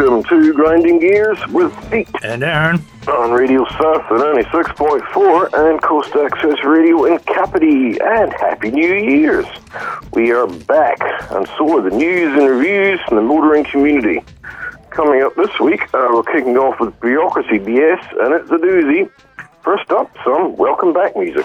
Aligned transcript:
Welcome 0.00 0.24
to 0.30 0.54
Grinding 0.54 0.98
Gears 0.98 1.36
with 1.48 1.70
Pete 1.90 2.08
And 2.22 2.42
Aaron. 2.42 2.82
on 3.06 3.32
Radio 3.32 3.66
South 3.66 4.00
at 4.10 4.46
96.4 4.46 5.50
and 5.52 5.82
Coast 5.82 6.16
Access 6.16 6.64
Radio 6.64 7.04
in 7.04 7.18
Kapiti. 7.18 7.98
And 8.00 8.32
Happy 8.32 8.70
New 8.70 8.94
Year's! 8.94 9.44
We 10.14 10.32
are 10.32 10.46
back, 10.46 10.96
and 11.32 11.46
so 11.58 11.76
are 11.76 11.82
the 11.82 11.94
news 11.94 12.32
and 12.32 12.48
reviews 12.48 12.98
from 13.06 13.16
the 13.18 13.22
motoring 13.22 13.64
community. 13.64 14.24
Coming 14.88 15.20
up 15.20 15.34
this 15.36 15.60
week, 15.60 15.82
uh, 15.92 16.08
we're 16.10 16.22
kicking 16.22 16.56
off 16.56 16.80
with 16.80 16.98
Bureaucracy 17.00 17.58
BS, 17.58 18.24
and 18.24 18.32
it's 18.32 18.50
a 18.50 18.54
doozy. 18.56 19.10
First 19.62 19.90
up, 19.90 20.10
some 20.24 20.56
welcome 20.56 20.94
back 20.94 21.14
music. 21.14 21.44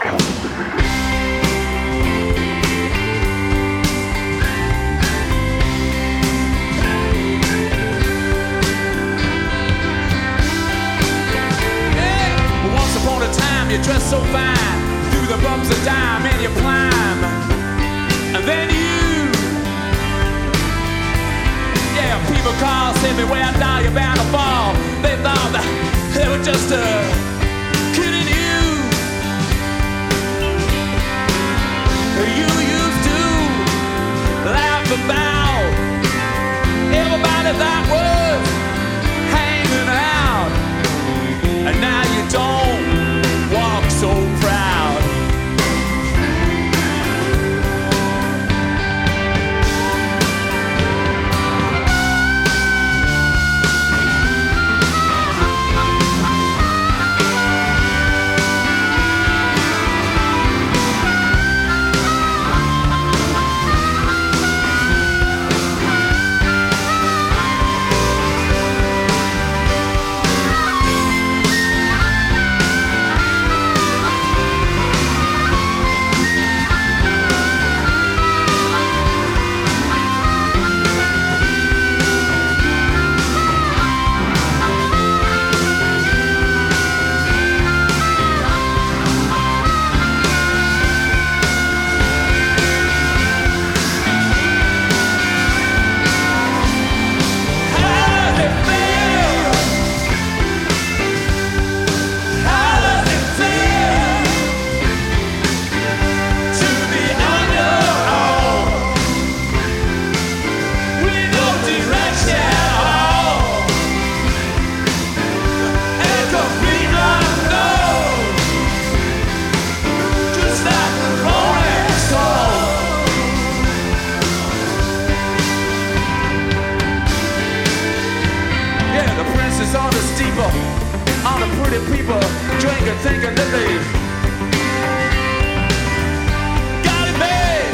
It 137.09 137.17
made. 137.17 137.65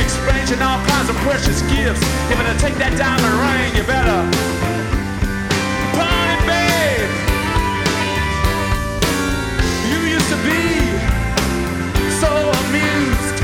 Exchanging 0.00 0.62
all 0.62 0.80
kinds 0.86 1.10
of 1.10 1.16
precious 1.26 1.60
gifts. 1.68 2.00
If 2.32 2.38
take 2.58 2.76
that 2.80 2.96
diamond 2.96 3.36
ring, 3.36 3.76
you 3.76 3.84
better 3.84 4.24
babe. 6.46 7.10
You 9.90 9.98
used 10.16 10.30
to 10.32 10.38
be 10.46 10.62
so 12.16 12.32
amused. 12.64 13.36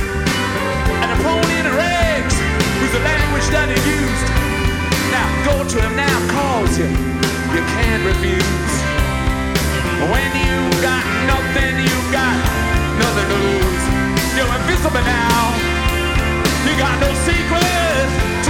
A 1.03 1.17
pony 1.21 1.55
in 1.61 1.67
rags 1.77 2.37
the 2.93 3.01
language 3.01 3.49
that 3.53 3.69
used. 3.85 4.27
Now 5.13 5.29
go 5.45 5.57
to 5.69 5.77
him 5.77 5.95
now, 5.97 6.17
calls 6.33 6.79
you. 6.79 6.89
You 7.53 7.63
can't 7.77 8.03
refuse. 8.07 8.72
When 10.11 10.31
you 10.35 10.59
got 10.83 11.05
nothing, 11.31 11.79
you 11.79 11.97
got 12.11 12.35
nothing 12.99 13.29
to 13.31 13.39
lose. 13.47 13.85
You're 14.35 14.53
invisible 14.61 15.05
now. 15.07 15.55
You 16.67 16.75
got 16.77 16.99
no 16.99 17.15
secret 17.23 18.42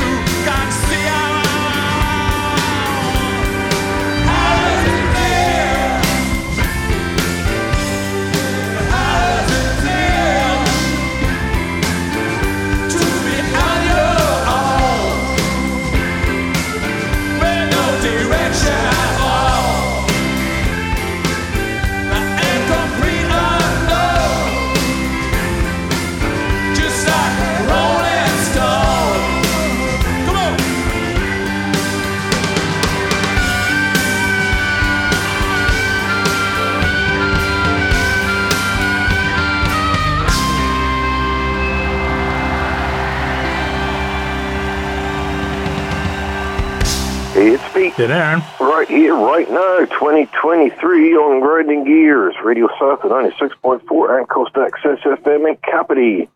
It's 47.93 48.01
Aaron. 48.01 48.43
Right 48.59 48.89
here, 48.89 49.15
right 49.15 49.47
now, 49.51 49.85
2023 49.85 51.15
on 51.15 51.41
Grinding 51.41 51.85
Gears, 51.85 52.35
Radio 52.43 52.67
South 52.81 53.05
at 53.05 53.11
96.4 53.11 54.19
and 54.19 54.27
Coast 54.31 54.57
Access 54.57 54.99
FM 55.05 55.47
in 55.47 55.57
Kapiti. 55.57 56.27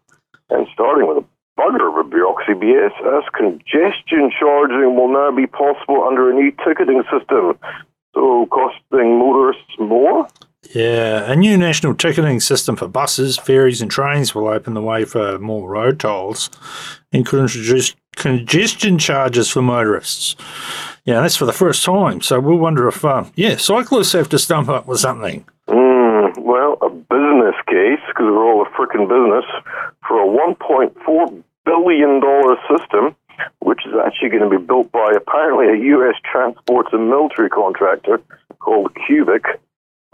And 0.51 0.67
starting 0.75 1.09
with 1.09 1.25
a 1.25 1.25
bugger 1.59 1.89
of 1.89 2.07
a 2.07 2.11
bureaucracy 2.11 2.53
BS, 2.53 2.93
as 3.01 3.25
congestion 3.33 4.31
charging 4.39 4.97
will 4.97 5.11
now 5.11 5.35
be 5.35 5.47
possible 5.47 6.05
under 6.07 6.31
a 6.31 6.35
new 6.35 6.53
ticketing 6.63 7.03
system. 7.05 7.59
So, 8.15 8.45
costing 8.53 9.19
motorists 9.19 9.79
more? 9.79 10.29
Yeah, 10.75 11.31
a 11.31 11.37
new 11.37 11.57
national 11.57 11.95
ticketing 11.95 12.41
system 12.41 12.77
for 12.77 12.89
buses, 12.89 13.39
ferries, 13.39 13.83
and 13.83 13.91
trains 13.91 14.35
will 14.35 14.49
open 14.49 14.75
the 14.75 14.83
way 14.83 15.05
for 15.05 15.39
more 15.39 15.69
road 15.69 16.01
tolls 16.01 16.51
and 17.13 17.27
could 17.27 17.41
introduce 17.41 17.95
congestion 18.17 18.99
charges 18.99 19.49
for 19.51 19.63
motorists. 19.63 20.37
Yeah, 21.05 21.21
that's 21.21 21.37
for 21.37 21.47
the 21.47 21.53
first 21.53 21.85
time. 21.85 22.21
So 22.21 22.41
we'll 22.41 22.59
wonder 22.59 22.89
if, 22.89 23.05
uh, 23.05 23.25
yeah, 23.37 23.57
cyclists 23.57 24.13
have 24.13 24.29
to 24.31 24.39
stump 24.39 24.69
up 24.69 24.87
with 24.87 24.99
something. 24.99 25.45
Mm, 25.69 26.39
well, 26.39 26.79
a 26.83 26.91
business 26.91 27.55
case, 27.69 28.01
because 28.09 28.25
we're 28.25 28.45
all 28.45 28.63
a 28.63 28.71
frickin' 28.71 29.09
business, 29.09 29.45
for 30.09 30.21
a 30.21 30.27
$1.4 30.27 31.43
billion 31.65 32.21
system, 32.69 33.15
which 33.61 33.87
is 33.87 33.95
actually 34.05 34.31
going 34.31 34.51
to 34.51 34.59
be 34.59 34.65
built 34.65 34.91
by 34.91 35.13
apparently 35.17 35.67
a 35.69 35.85
U.S. 35.97 36.15
transports 36.25 36.89
and 36.93 37.09
military 37.09 37.51
contractor 37.51 38.21
called 38.59 38.91
Cubic, 39.07 39.45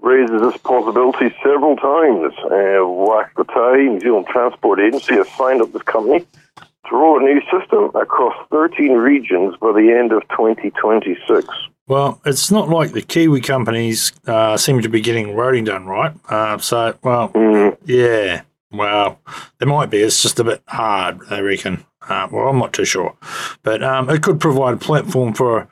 raises 0.03 0.41
this 0.41 0.57
possibility 0.59 1.35
several 1.43 1.77
times. 1.77 2.35
Uh, 2.45 2.87
Waka 2.87 3.31
Kotahi, 3.37 3.89
New 3.93 4.01
Zealand 4.01 4.27
Transport 4.29 4.81
Agency, 4.81 5.15
has 5.15 5.29
signed 5.31 5.63
up 5.63 5.73
this 5.73 5.83
company 5.83 6.27
to 6.59 6.91
roll 6.97 7.19
a 7.21 7.23
new 7.23 7.41
system 7.43 7.91
across 7.95 8.35
13 8.51 8.93
regions 8.93 9.55
by 9.61 9.73
the 9.73 9.97
end 9.97 10.13
of 10.13 10.23
2026. 10.31 11.49
Well, 11.87 12.21
it's 12.25 12.51
not 12.51 12.69
like 12.69 12.93
the 12.93 13.03
Kiwi 13.03 13.41
companies 13.41 14.13
uh, 14.27 14.57
seem 14.57 14.81
to 14.83 14.89
be 14.89 15.01
getting 15.01 15.29
roading 15.29 15.67
done 15.67 15.87
right. 15.87 16.13
Uh, 16.29 16.59
so, 16.59 16.97
well, 17.03 17.29
Mm, 17.31 17.77
yeah, 17.85 18.43
well, 18.71 19.21
there 19.59 19.69
might 19.69 19.91
be. 19.91 19.99
It's 19.99 20.23
just 20.23 20.41
a 20.41 20.45
bit 20.45 20.63
hard, 20.69 21.21
I 21.31 21.41
reckon. 21.41 21.85
Uh, 22.09 22.27
well, 22.33 22.49
I'm 22.49 22.59
not 22.59 22.73
too 22.73 22.85
sure. 22.85 23.17
But 23.63 23.83
um, 23.83 24.11
it 24.11 24.23
could 24.23 24.41
provide 24.41 24.75
a 24.75 24.79
platform 24.79 25.35
for 25.35 25.69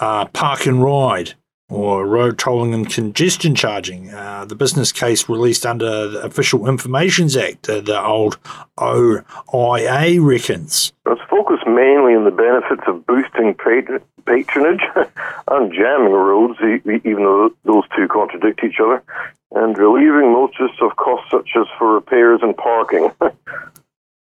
uh, 0.00 0.26
park 0.26 0.66
and 0.66 0.82
ride 0.82 1.34
or 1.74 2.06
road 2.06 2.38
tolling 2.38 2.72
and 2.72 2.88
congestion 2.88 3.54
charging. 3.54 4.10
Uh, 4.10 4.44
the 4.44 4.54
business 4.54 4.92
case 4.92 5.28
released 5.28 5.66
under 5.66 6.08
the 6.08 6.22
Official 6.22 6.68
Informations 6.68 7.36
Act, 7.36 7.68
uh, 7.68 7.80
the 7.80 8.00
old 8.00 8.38
OIA 8.78 10.20
reckons. 10.20 10.92
It's 11.06 11.20
focused 11.28 11.66
mainly 11.66 12.14
on 12.14 12.24
the 12.24 12.30
benefits 12.30 12.82
of 12.86 13.04
boosting 13.06 13.54
patronage 13.54 14.82
and 15.48 15.72
jamming 15.72 16.12
roads, 16.12 16.58
even 16.62 17.24
though 17.24 17.50
those 17.64 17.84
two 17.96 18.06
contradict 18.08 18.62
each 18.62 18.78
other, 18.80 19.02
and 19.50 19.76
relieving 19.76 20.32
motorists 20.32 20.78
of 20.80 20.94
costs 20.96 21.30
such 21.30 21.50
as 21.58 21.66
for 21.76 21.94
repairs 21.94 22.40
and 22.42 22.56
parking. 22.56 23.10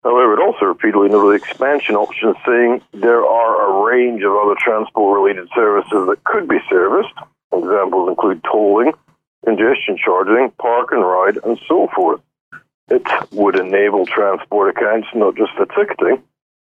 However, 0.03 0.33
it 0.33 0.39
also 0.41 0.65
repeatedly 0.65 1.07
noted 1.09 1.39
the 1.39 1.45
expansion 1.45 1.95
option, 1.95 2.35
saying 2.45 2.81
there 2.91 3.25
are 3.25 3.69
a 3.69 3.85
range 3.85 4.21
of 4.23 4.35
other 4.35 4.55
transport 4.59 5.21
related 5.21 5.47
services 5.55 6.07
that 6.07 6.23
could 6.25 6.47
be 6.47 6.59
serviced. 6.69 7.13
Examples 7.57 8.09
include 8.09 8.43
tolling, 8.43 8.93
congestion 9.45 9.97
charging, 9.97 10.51
park 10.59 10.89
and 10.91 11.01
ride, 11.01 11.37
and 11.43 11.59
so 11.67 11.87
forth. 11.95 12.21
It 12.89 13.03
would 13.31 13.57
enable 13.57 14.05
transport 14.05 14.75
accounts 14.75 15.07
not 15.15 15.35
just 15.35 15.53
for 15.55 15.65
ticketing, 15.65 16.21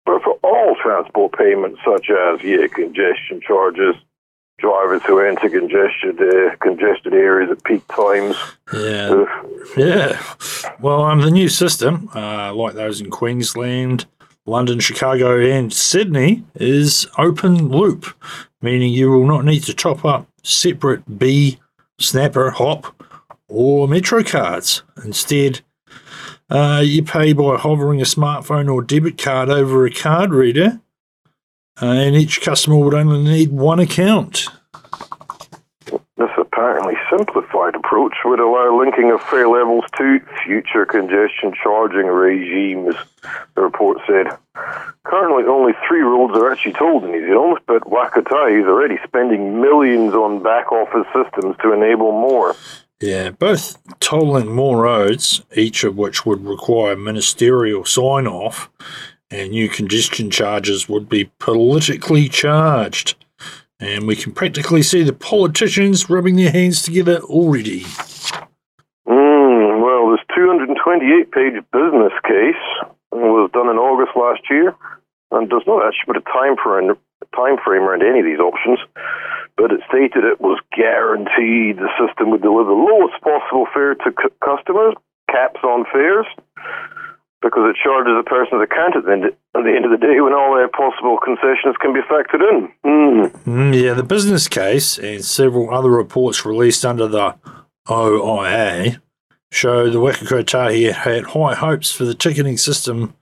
but 0.06 0.22
for 0.22 0.38
all 0.42 0.76
transport 0.80 1.32
payments, 1.36 1.80
such 1.84 2.10
as 2.10 2.42
yeah, 2.42 2.66
congestion 2.68 3.40
charges, 3.40 3.96
drivers 4.58 5.02
who 5.04 5.18
enter 5.18 5.48
congested 5.48 6.20
uh, 6.20 6.54
congested 6.60 7.14
areas 7.14 7.50
at 7.50 7.64
peak 7.64 7.86
times. 7.88 8.36
Yeah. 8.72 9.08
Uh, 9.10 9.42
Yeah. 9.76 10.22
Well, 10.80 11.02
um, 11.02 11.22
the 11.22 11.30
new 11.30 11.48
system, 11.48 12.10
uh, 12.14 12.54
like 12.54 12.74
those 12.74 13.00
in 13.00 13.10
Queensland, 13.10 14.06
London, 14.46 14.78
Chicago, 14.78 15.40
and 15.40 15.72
Sydney, 15.72 16.44
is 16.54 17.06
open 17.18 17.68
loop, 17.68 18.06
meaning 18.62 18.92
you 18.92 19.10
will 19.10 19.26
not 19.26 19.44
need 19.44 19.64
to 19.64 19.74
top 19.74 20.04
up 20.04 20.28
separate 20.44 21.18
B, 21.18 21.58
Snapper, 21.98 22.50
Hop, 22.50 23.02
or 23.48 23.88
Metro 23.88 24.22
cards. 24.22 24.82
Instead, 25.04 25.62
uh, 26.50 26.82
you 26.84 27.02
pay 27.02 27.32
by 27.32 27.56
hovering 27.56 28.00
a 28.00 28.04
smartphone 28.04 28.72
or 28.72 28.82
debit 28.82 29.18
card 29.18 29.48
over 29.48 29.86
a 29.86 29.90
card 29.90 30.32
reader, 30.32 30.80
uh, 31.82 31.86
and 31.86 32.14
each 32.14 32.40
customer 32.40 32.78
would 32.78 32.94
only 32.94 33.22
need 33.22 33.50
one 33.50 33.80
account. 33.80 34.46
This 36.16 36.30
apparently 36.38 36.93
simplified 37.10 37.74
approach 37.74 38.14
would 38.24 38.40
allow 38.40 38.78
linking 38.78 39.10
of 39.10 39.22
fare 39.22 39.48
levels 39.48 39.84
to 39.96 40.20
future 40.44 40.86
congestion 40.86 41.54
charging 41.60 42.06
regimes, 42.06 42.94
the 43.54 43.62
report 43.62 43.98
said. 44.06 44.26
Currently, 45.04 45.44
only 45.44 45.72
three 45.86 46.00
roads 46.00 46.36
are 46.36 46.50
actually 46.50 46.72
tolled 46.72 47.04
in 47.04 47.12
New 47.12 47.26
Zealand, 47.26 47.58
but 47.66 47.88
Waka 47.88 48.22
Kotahi 48.22 48.60
is 48.60 48.66
already 48.66 48.96
spending 49.04 49.60
millions 49.60 50.14
on 50.14 50.42
back 50.42 50.72
office 50.72 51.06
systems 51.14 51.56
to 51.62 51.72
enable 51.72 52.12
more. 52.12 52.54
Yeah, 53.00 53.30
both 53.30 53.76
tolling 54.00 54.54
more 54.54 54.82
roads, 54.82 55.42
each 55.54 55.84
of 55.84 55.96
which 55.96 56.24
would 56.24 56.44
require 56.44 56.96
ministerial 56.96 57.84
sign 57.84 58.26
off, 58.26 58.70
and 59.30 59.50
new 59.50 59.68
congestion 59.68 60.30
charges 60.30 60.88
would 60.88 61.08
be 61.08 61.30
politically 61.38 62.28
charged. 62.28 63.16
And 63.84 64.06
we 64.06 64.16
can 64.16 64.32
practically 64.32 64.80
see 64.80 65.02
the 65.02 65.12
politicians 65.12 66.08
rubbing 66.08 66.36
their 66.36 66.50
hands 66.50 66.80
together 66.80 67.20
already. 67.20 67.80
Mm, 69.04 69.84
well, 69.84 70.08
this 70.08 70.24
228 70.34 71.30
page 71.30 71.60
business 71.68 72.16
case 72.24 72.64
was 73.12 73.50
done 73.52 73.68
in 73.68 73.76
August 73.76 74.16
last 74.16 74.40
year 74.48 74.72
and 75.32 75.50
does 75.50 75.68
not 75.68 75.84
actually 75.84 76.16
put 76.16 76.16
a 76.16 76.24
time 76.32 76.56
frame, 76.56 76.96
time 77.36 77.60
frame 77.60 77.82
around 77.84 78.00
any 78.00 78.20
of 78.20 78.24
these 78.24 78.40
options, 78.40 78.80
but 79.60 79.68
it 79.70 79.84
stated 79.92 80.24
it 80.24 80.40
was 80.40 80.56
guaranteed 80.72 81.76
the 81.76 81.92
system 82.00 82.30
would 82.32 82.40
deliver 82.40 82.72
the 82.72 82.88
lowest 82.88 83.20
possible 83.20 83.68
fare 83.68 84.00
to 84.00 84.16
c- 84.16 84.32
customers, 84.40 84.96
caps 85.28 85.60
on 85.60 85.84
fares, 85.92 86.24
because 87.44 87.68
it 87.68 87.76
charges 87.76 88.14
a 88.18 88.24
person's 88.24 88.62
account 88.62 88.96
at 88.96 89.04
the, 89.04 89.12
end, 89.12 89.24
at 89.26 89.62
the 89.62 89.72
end 89.76 89.84
of 89.84 89.92
the 89.92 90.00
day 90.00 90.18
when 90.20 90.32
all 90.32 90.56
their 90.56 90.66
possible 90.66 91.18
concessions 91.22 91.76
can 91.78 91.92
be 91.92 92.00
factored 92.00 92.40
in. 92.40 92.72
Mm. 92.84 93.30
Mm, 93.44 93.82
yeah, 93.82 93.92
the 93.92 94.02
business 94.02 94.48
case 94.48 94.98
and 94.98 95.22
several 95.22 95.72
other 95.72 95.90
reports 95.90 96.46
released 96.46 96.86
under 96.86 97.06
the 97.06 97.36
OIA 97.86 98.98
show 99.52 99.90
the 99.90 100.00
Waka 100.00 100.24
Kotahi 100.24 100.90
had 100.90 101.24
high 101.24 101.54
hopes 101.54 101.92
for 101.92 102.04
the 102.04 102.14
ticketing 102.14 102.56
system 102.56 103.14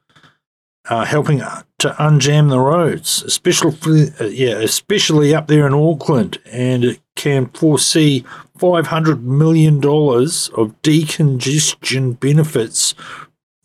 uh, 0.89 1.05
helping 1.05 1.39
to 1.39 1.89
unjam 1.99 2.49
the 2.49 2.59
roads, 2.59 3.23
especially 3.25 4.09
uh, 4.21 4.25
yeah, 4.25 4.55
especially 4.55 5.35
up 5.35 5.47
there 5.47 5.67
in 5.67 5.75
Auckland, 5.75 6.39
and 6.47 6.85
it 6.85 7.01
can 7.15 7.47
foresee 7.49 8.25
five 8.57 8.89
hundred 8.89 9.23
million 9.25 9.79
dollars 9.79 10.49
of 10.57 10.81
decongestion 10.83 12.19
benefits 12.19 12.95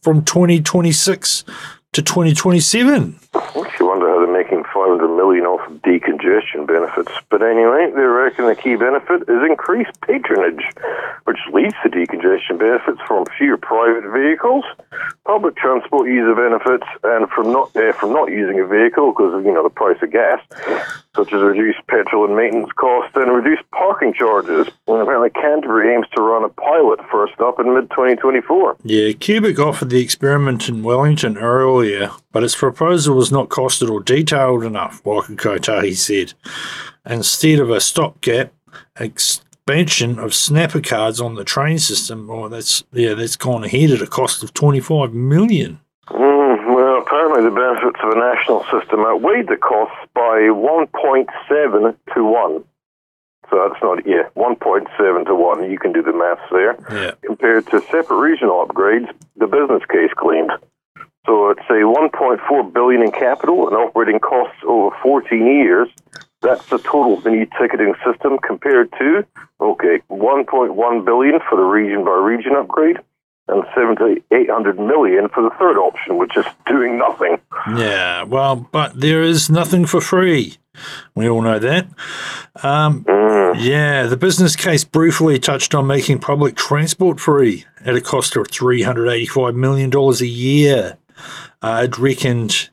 from 0.07 0.23
twenty 0.23 0.61
twenty 0.61 0.93
six 0.93 1.43
to 1.91 2.01
twenty 2.01 2.33
twenty 2.33 2.61
seven. 2.61 3.19
Makes 3.33 3.77
you 3.77 3.87
wonder 3.87 4.07
how 4.07 4.23
they're 4.23 4.31
making 4.31 4.63
500 4.73 5.05
million 5.17 5.43
off 5.45 5.69
of 5.69 5.81
benefits. 6.65 7.11
But 7.29 7.41
anyway, 7.41 7.91
they 7.93 8.01
reckon 8.01 8.45
the 8.45 8.55
key 8.55 8.75
benefit 8.75 9.23
is 9.27 9.41
increased 9.43 9.99
patronage, 10.01 10.63
which 11.25 11.37
leads 11.53 11.75
to 11.83 11.89
decongestion 11.89 12.57
benefits 12.57 12.99
from 13.07 13.25
fewer 13.37 13.57
private 13.57 14.09
vehicles, 14.11 14.63
public 15.25 15.55
transport 15.55 16.07
user 16.07 16.35
benefits, 16.35 16.87
and 17.03 17.29
from 17.29 17.51
not 17.51 17.75
uh, 17.75 17.91
from 17.93 18.13
not 18.13 18.31
using 18.31 18.59
a 18.59 18.65
vehicle 18.65 19.11
because 19.11 19.33
of 19.33 19.45
you 19.45 19.53
know 19.53 19.63
the 19.63 19.69
price 19.69 19.97
of 20.01 20.11
gas, 20.11 20.39
such 21.15 21.33
as 21.33 21.41
reduced 21.41 21.85
petrol 21.87 22.25
and 22.25 22.35
maintenance 22.35 22.71
costs 22.73 23.15
and 23.15 23.31
reduced 23.31 23.69
parking 23.71 24.13
charges. 24.13 24.67
And 24.87 25.01
apparently, 25.01 25.29
Canterbury 25.31 25.93
aims 25.93 26.07
to 26.15 26.21
run 26.21 26.43
a 26.43 26.49
pilot 26.49 26.99
first 27.11 27.39
up 27.39 27.59
in 27.59 27.73
mid 27.73 27.89
2024. 27.89 28.77
Yeah, 28.83 29.11
Cubic 29.13 29.59
offered 29.59 29.89
the 29.89 30.01
experiment 30.01 30.69
in 30.69 30.83
Wellington 30.83 31.37
earlier, 31.37 32.11
but 32.31 32.43
its 32.43 32.55
proposal 32.55 33.15
was 33.15 33.31
not 33.31 33.49
costed 33.49 33.89
or 33.89 34.01
detailed 34.01 34.63
enough, 34.63 35.03
Waka 35.03 35.33
Kotahi 35.33 35.95
said. 35.95 36.33
Instead 37.05 37.59
of 37.59 37.69
a 37.69 37.79
stopgap 37.79 38.53
expansion 38.99 40.19
of 40.19 40.33
snapper 40.33 40.81
cards 40.81 41.21
on 41.21 41.35
the 41.35 41.43
train 41.43 41.79
system, 41.79 42.29
or 42.29 42.49
that's 42.49 42.83
yeah, 42.91 43.13
that's 43.13 43.35
gone 43.35 43.63
ahead 43.63 43.91
at 43.91 44.01
a 44.01 44.07
cost 44.07 44.43
of 44.43 44.53
twenty 44.53 44.79
five 44.79 45.13
million. 45.13 45.79
Mm, 46.09 46.73
well, 46.73 47.01
apparently 47.01 47.43
the 47.43 47.55
benefits 47.55 47.99
of 48.01 48.11
a 48.11 48.19
national 48.19 48.63
system 48.71 49.01
outweighed 49.05 49.47
the 49.47 49.57
costs 49.57 49.97
by 50.13 50.47
1.7 50.47 51.95
to 52.13 52.23
1. 52.23 52.63
So 53.49 53.69
that's 53.69 53.81
not, 53.81 54.05
yeah, 54.05 54.29
1.7 54.35 55.25
to 55.25 55.35
1. 55.35 55.71
You 55.71 55.77
can 55.77 55.91
do 55.91 56.01
the 56.01 56.13
maths 56.13 56.41
there. 56.51 56.77
Yeah. 56.91 57.11
Compared 57.25 57.67
to 57.67 57.81
separate 57.81 58.17
regional 58.17 58.65
upgrades, 58.65 59.11
the 59.35 59.47
business 59.47 59.83
case 59.89 60.11
claimed. 60.15 60.51
So 61.25 61.49
it's 61.49 61.67
a 61.69 61.83
1.4 61.83 62.73
billion 62.73 63.01
in 63.01 63.11
capital 63.11 63.67
and 63.67 63.75
operating 63.75 64.19
costs 64.19 64.57
over 64.65 64.95
14 65.03 65.45
years. 65.45 65.89
That's 66.41 66.65
the 66.67 66.77
total 66.77 67.17
of 67.17 67.23
the 67.23 67.31
new 67.31 67.47
ticketing 67.59 67.95
system 68.05 68.37
compared 68.45 68.91
to, 68.93 69.25
okay, 69.59 70.01
1.1 70.09 71.05
billion 71.05 71.39
for 71.49 71.55
the 71.55 71.63
region 71.63 72.05
by 72.05 72.11
region 72.11 72.53
upgrade 72.55 72.97
and 73.47 73.63
7 73.73 73.95
to 73.97 74.21
800 74.31 74.79
million 74.79 75.29
for 75.29 75.41
the 75.41 75.49
third 75.57 75.77
option, 75.77 76.17
which 76.17 76.35
is 76.37 76.45
doing 76.67 76.97
nothing. 76.97 77.37
Yeah, 77.75 78.23
well, 78.23 78.55
but 78.55 78.99
there 78.99 79.23
is 79.23 79.49
nothing 79.49 79.85
for 79.85 80.01
free. 80.01 80.57
We 81.15 81.27
all 81.27 81.41
know 81.41 81.57
that. 81.57 81.87
Um, 82.61 83.05
yeah, 83.07 84.05
the 84.05 84.17
business 84.17 84.55
case 84.55 84.83
briefly 84.83 85.39
touched 85.39 85.73
on 85.73 85.87
making 85.87 86.19
public 86.19 86.55
transport 86.55 87.19
free 87.19 87.65
at 87.83 87.95
a 87.95 88.01
cost 88.01 88.35
of 88.35 88.47
$385 88.47 89.55
million 89.55 89.91
a 89.95 90.25
year. 90.25 90.97
Uh, 91.61 91.81
it 91.85 91.97
reckoned 91.97 92.69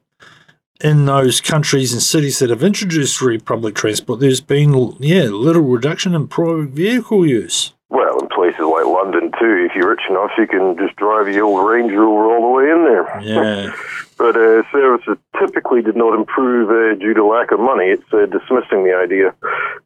in 0.84 1.06
those 1.06 1.40
countries 1.40 1.94
and 1.94 2.02
cities 2.02 2.38
that 2.38 2.50
have 2.50 2.62
introduced 2.62 3.16
free 3.16 3.38
public 3.38 3.74
transport, 3.74 4.20
there's 4.20 4.42
been, 4.42 4.94
yeah, 5.00 5.22
little 5.22 5.62
reduction 5.62 6.14
in 6.14 6.28
private 6.28 6.68
vehicle 6.68 7.26
use. 7.26 7.72
Well, 7.88 8.18
in 8.20 8.28
places 8.28 8.60
like 8.60 8.84
London 8.84 9.32
too, 9.40 9.66
if 9.66 9.74
you're 9.74 9.88
rich 9.88 10.04
enough, 10.10 10.32
you 10.36 10.46
can 10.46 10.76
just 10.76 10.94
drive 10.96 11.28
your 11.28 11.44
old 11.46 11.66
Range 11.66 11.90
Rover 11.90 12.26
all 12.26 12.42
the 12.42 12.54
way 12.54 12.70
in 12.70 12.84
there. 12.84 13.20
Yeah. 13.22 13.74
But 14.16 14.36
uh, 14.36 14.62
services 14.70 15.18
typically 15.40 15.82
did 15.82 15.96
not 15.96 16.14
improve 16.14 16.70
uh, 16.70 16.96
due 17.00 17.14
to 17.14 17.26
lack 17.26 17.50
of 17.50 17.58
money. 17.58 17.86
It's 17.86 18.12
uh, 18.12 18.26
dismissing 18.26 18.84
the 18.84 18.94
idea. 18.94 19.34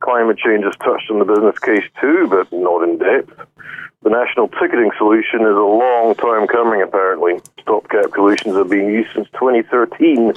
Climate 0.01 0.37
change 0.37 0.65
has 0.65 0.77
touched 0.85 1.11
on 1.11 1.19
the 1.19 1.25
business 1.25 1.59
case 1.59 1.89
too, 1.99 2.29
but 2.29 2.53
not 2.53 2.87
in 2.87 2.99
depth. 2.99 3.33
The 4.03 4.11
national 4.11 4.49
ticketing 4.49 4.91
solution 4.99 5.41
is 5.41 5.57
a 5.57 5.65
long 5.65 6.15
time 6.15 6.47
coming, 6.47 6.83
apparently. 6.83 7.41
Stopgap 7.63 8.13
solutions 8.13 8.55
have 8.55 8.69
been 8.69 8.93
used 8.93 9.15
since 9.15 9.29
2013 9.33 10.35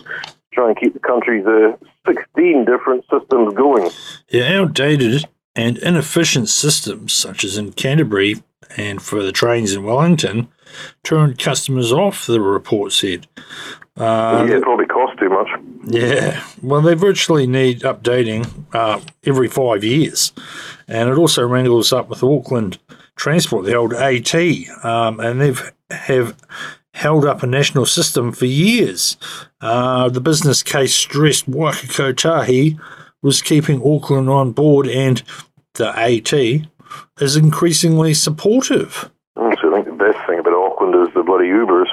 to 0.51 0.55
try 0.55 0.67
and 0.69 0.77
keep 0.77 0.93
the 0.93 0.99
country's 0.99 1.45
uh, 1.45 1.77
16 2.07 2.65
different 2.65 3.05
systems 3.11 3.53
going. 3.53 3.89
Yeah, 4.29 4.59
outdated 4.59 5.25
and 5.55 5.77
inefficient 5.79 6.49
systems, 6.49 7.13
such 7.13 7.43
as 7.43 7.57
in 7.57 7.73
Canterbury 7.73 8.35
and 8.77 9.01
for 9.01 9.21
the 9.21 9.31
trains 9.31 9.73
in 9.73 9.83
Wellington, 9.83 10.47
turned 11.03 11.37
customers 11.37 11.91
off, 11.91 12.25
the 12.25 12.39
report 12.39 12.93
said. 12.93 13.27
Uh, 13.97 14.45
yeah, 14.47 14.55
it 14.55 14.63
probably 14.63 14.85
costs 14.85 15.19
too 15.19 15.29
much. 15.29 15.49
Yeah, 15.85 16.43
well, 16.61 16.81
they 16.81 16.93
virtually 16.93 17.45
need 17.45 17.81
updating 17.81 18.47
uh, 18.73 19.01
every 19.25 19.49
five 19.49 19.83
years. 19.83 20.31
And 20.87 21.09
it 21.09 21.17
also 21.17 21.45
wrangles 21.45 21.91
up 21.91 22.09
with 22.09 22.23
Auckland 22.23 22.79
Transport, 23.17 23.65
the 23.65 23.75
old 23.75 23.93
AT, 23.93 24.33
um, 24.85 25.19
and 25.19 25.41
they've 25.41 25.71
have 25.91 26.37
held 26.93 27.25
up 27.25 27.41
a 27.43 27.47
national 27.47 27.85
system 27.85 28.31
for 28.31 28.45
years. 28.45 29.17
Uh, 29.61 30.09
the 30.09 30.21
business 30.21 30.61
case 30.63 30.93
stressed 30.93 31.47
Waka 31.47 31.87
Kotahi 31.87 32.79
was 33.21 33.41
keeping 33.41 33.81
Auckland 33.85 34.29
on 34.29 34.51
board, 34.51 34.87
and 34.87 35.21
the 35.75 35.87
AT 35.97 36.33
is 37.21 37.35
increasingly 37.35 38.13
supportive. 38.13 39.09
Mm, 39.37 39.55
So 39.61 39.71
I 39.71 39.75
think 39.75 39.85
the 39.97 40.03
best 40.05 40.17
thing 40.27 40.39
about 40.39 40.53
Auckland 40.53 40.95
is 41.07 41.13
the 41.13 41.23
bloody 41.23 41.47
Ubers. 41.47 41.87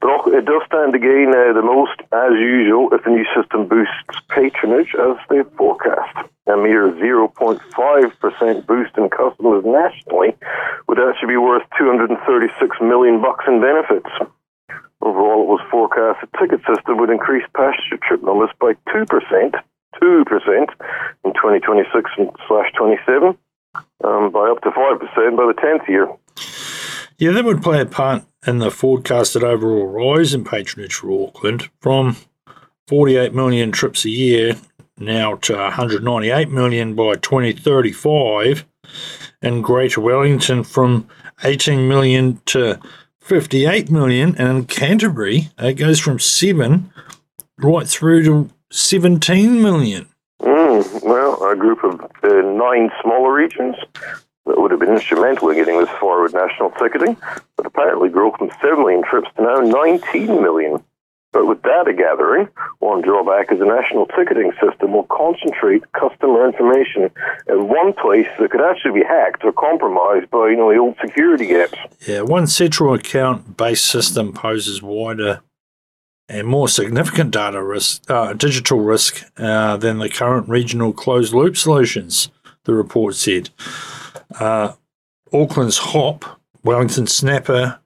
But 0.00 0.10
Auck- 0.10 0.24
it 0.36 0.44
does 0.44 0.60
stand 0.68 0.92
to 0.92 1.00
gain 1.00 1.32
uh, 1.32 1.56
the 1.56 1.64
most, 1.64 1.96
as 2.12 2.36
usual, 2.36 2.92
if 2.92 3.00
the 3.04 3.10
new 3.10 3.24
system 3.32 3.64
boosts 3.64 4.20
patronage 4.28 4.92
as 4.92 5.16
they 5.32 5.40
forecast. 5.56 6.12
A 6.46 6.56
mere 6.60 6.92
0.5% 6.92 7.56
boost 8.66 8.92
in 9.00 9.08
customers 9.08 9.64
nationally 9.64 10.36
would 10.86 11.00
actually 11.00 11.32
be 11.32 11.40
worth 11.40 11.64
236 11.80 12.20
million 12.84 13.22
bucks 13.24 13.44
in 13.48 13.64
benefits. 13.64 14.12
Overall, 15.00 15.48
it 15.48 15.50
was 15.56 15.64
forecast 15.72 16.20
the 16.20 16.28
ticket 16.36 16.60
system 16.68 17.00
would 17.00 17.10
increase 17.10 17.44
passenger 17.56 17.96
trip 18.04 18.22
numbers 18.22 18.52
by 18.60 18.76
2%, 18.92 19.08
2% 19.08 19.56
in 21.24 21.32
2026 21.32 22.10
and 22.18 22.30
slash 22.46 22.70
27, 22.76 23.36
um, 24.04 24.30
by 24.30 24.52
up 24.52 24.60
to 24.62 24.70
5% 24.70 25.00
by 25.36 25.44
the 25.48 25.56
10th 25.56 25.88
year. 25.88 26.06
Yeah, 27.18 27.32
that 27.32 27.44
would 27.44 27.62
play 27.62 27.80
a 27.80 27.86
part 27.86 28.24
in 28.46 28.58
the 28.58 28.70
forecasted 28.70 29.42
overall 29.42 29.86
rise 29.86 30.32
in 30.32 30.44
patronage 30.44 30.94
for 30.94 31.10
Auckland 31.10 31.68
from 31.80 32.16
48 32.88 33.34
million 33.34 33.72
trips 33.72 34.04
a 34.04 34.10
year 34.10 34.54
now 34.98 35.36
to 35.36 35.54
198 35.54 36.48
million 36.50 36.94
by 36.94 37.14
2035, 37.16 38.64
and 39.42 39.64
Greater 39.64 40.00
Wellington 40.00 40.64
from 40.64 41.08
18 41.44 41.86
million 41.86 42.40
to 42.46 42.80
58 43.20 43.90
million, 43.90 44.34
and 44.36 44.68
Canterbury 44.68 45.50
it 45.58 45.74
goes 45.74 46.00
from 46.00 46.18
7 46.18 46.90
right 47.58 47.86
through 47.86 48.24
to 48.24 48.50
17 48.70 49.62
million. 49.62 50.06
Mm, 50.40 51.02
well, 51.02 51.42
a 51.44 51.56
group 51.56 51.82
of 51.82 52.00
uh, 52.00 52.28
nine 52.42 52.90
smaller 53.02 53.32
regions 53.32 53.76
that 54.46 54.60
would 54.60 54.70
have 54.70 54.80
been 54.80 54.94
instrumental 54.94 55.50
in 55.50 55.56
getting 55.56 55.78
this 55.78 55.90
with 56.00 56.34
national 56.34 56.70
ticketing, 56.72 57.16
but 57.56 57.66
apparently 57.66 58.08
grew 58.08 58.32
from 58.38 58.50
7 58.60 58.78
million 58.78 59.02
trips 59.02 59.28
to 59.36 59.42
now 59.42 59.56
19 59.56 60.26
million. 60.42 60.82
But 61.32 61.46
with 61.46 61.62
data 61.62 61.92
gathering, 61.92 62.48
one 62.78 63.02
drawback 63.02 63.52
is 63.52 63.58
the 63.58 63.66
national 63.66 64.06
ticketing 64.06 64.52
system 64.58 64.94
will 64.94 65.06
concentrate 65.10 65.82
customer 65.92 66.46
information 66.46 67.10
in 67.48 67.68
one 67.68 67.92
place 67.92 68.28
that 68.38 68.50
could 68.50 68.62
actually 68.62 69.00
be 69.00 69.06
hacked 69.06 69.44
or 69.44 69.52
compromised 69.52 70.30
by, 70.30 70.48
you 70.48 70.56
know, 70.56 70.72
the 70.72 70.78
old 70.78 70.96
security 71.04 71.46
gaps. 71.46 71.76
Yeah, 72.06 72.22
one 72.22 72.46
central 72.46 72.94
account 72.94 73.56
based 73.56 73.84
system 73.84 74.32
poses 74.32 74.80
wider 74.80 75.42
and 76.28 76.46
more 76.46 76.68
significant 76.68 77.32
data 77.32 77.62
risk, 77.62 78.10
uh, 78.10 78.32
digital 78.32 78.80
risk 78.80 79.24
uh, 79.36 79.76
than 79.76 79.98
the 79.98 80.08
current 80.08 80.48
regional 80.48 80.92
closed 80.92 81.34
loop 81.34 81.56
solutions, 81.56 82.30
the 82.64 82.72
report 82.72 83.14
said. 83.14 83.50
Uh, 84.38 84.72
Auckland's 85.32 85.78
HOP, 85.78 86.24
Wellington 86.62 87.06
Snapper, 87.06 87.80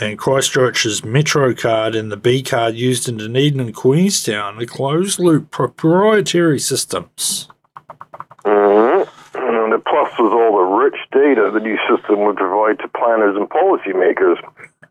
and 0.00 0.18
Christchurch's 0.18 1.04
Metro 1.04 1.54
card 1.54 1.94
and 1.94 2.10
the 2.10 2.16
Bee 2.16 2.42
Card 2.42 2.74
used 2.74 3.08
in 3.08 3.16
Dunedin 3.16 3.60
and 3.60 3.74
Queenstown 3.74 4.62
are 4.62 4.66
closed 4.66 5.18
loop 5.18 5.50
proprietary 5.50 6.60
systems. 6.60 7.48
Mm-hmm. 8.44 9.08
And 9.34 9.72
the 9.72 9.78
plus 9.78 10.12
was 10.18 10.32
all 10.32 10.56
the 10.56 10.84
rich 10.84 10.98
data 11.12 11.50
the 11.52 11.60
new 11.60 11.76
system 11.90 12.24
would 12.24 12.36
provide 12.36 12.78
to 12.78 12.88
planners 12.88 13.36
and 13.36 13.48
policymakers. 13.50 14.36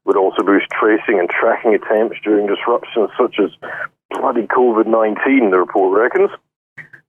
Would 0.06 0.18
also 0.18 0.44
boost 0.44 0.68
tracing 0.72 1.20
and 1.20 1.30
tracking 1.30 1.74
attempts 1.76 2.18
during 2.24 2.48
disruptions 2.48 3.10
such 3.20 3.36
as 3.44 3.52
bloody 4.12 4.48
COVID 4.48 4.88
19, 4.88 5.52
the 5.52 5.60
report 5.60 6.00
reckons. 6.00 6.30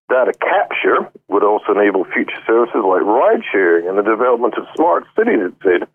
Data 0.08 0.32
capture 0.40 1.10
would 1.28 1.44
also 1.44 1.72
enable 1.72 2.04
future 2.04 2.40
services 2.46 2.82
like 2.82 3.02
ride 3.02 3.42
sharing 3.52 3.88
and 3.88 3.98
the 3.98 4.02
development 4.02 4.54
of 4.56 4.66
smart 4.74 5.04
cities, 5.16 5.40
it 5.40 5.54
said, 5.62 5.88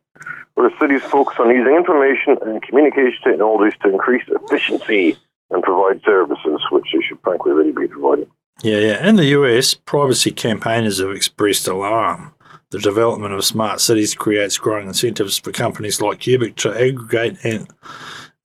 where 0.53 0.70
cities 0.79 1.01
focus 1.01 1.36
on 1.39 1.50
using 1.50 1.75
information 1.75 2.38
and 2.43 2.62
communication 2.62 3.20
technologies 3.24 3.77
to 3.82 3.89
increase 3.89 4.24
efficiency 4.27 5.17
and 5.50 5.63
provide 5.63 6.01
services, 6.05 6.62
which 6.72 6.86
they 6.93 7.01
should 7.01 7.20
frankly 7.24 7.51
really 7.53 7.72
be 7.72 7.88
providing. 7.88 8.27
Yeah, 8.62 8.77
yeah. 8.77 9.08
In 9.08 9.15
the 9.15 9.25
US, 9.25 9.74
privacy 9.74 10.32
campaigners 10.32 11.00
have 11.00 11.10
expressed 11.12 11.67
alarm. 11.67 12.34
The 12.70 12.79
development 12.79 13.34
of 13.34 13.43
smart 13.46 13.82
cities 13.82 14.13
creates 14.15 14.58
growing 14.58 14.88
incentives 14.88 15.38
for 15.38 15.51
companies 15.51 16.01
like 16.01 16.20
Cubic 16.20 16.55
to 16.58 16.70
aggregate 16.72 17.38
and 17.43 17.67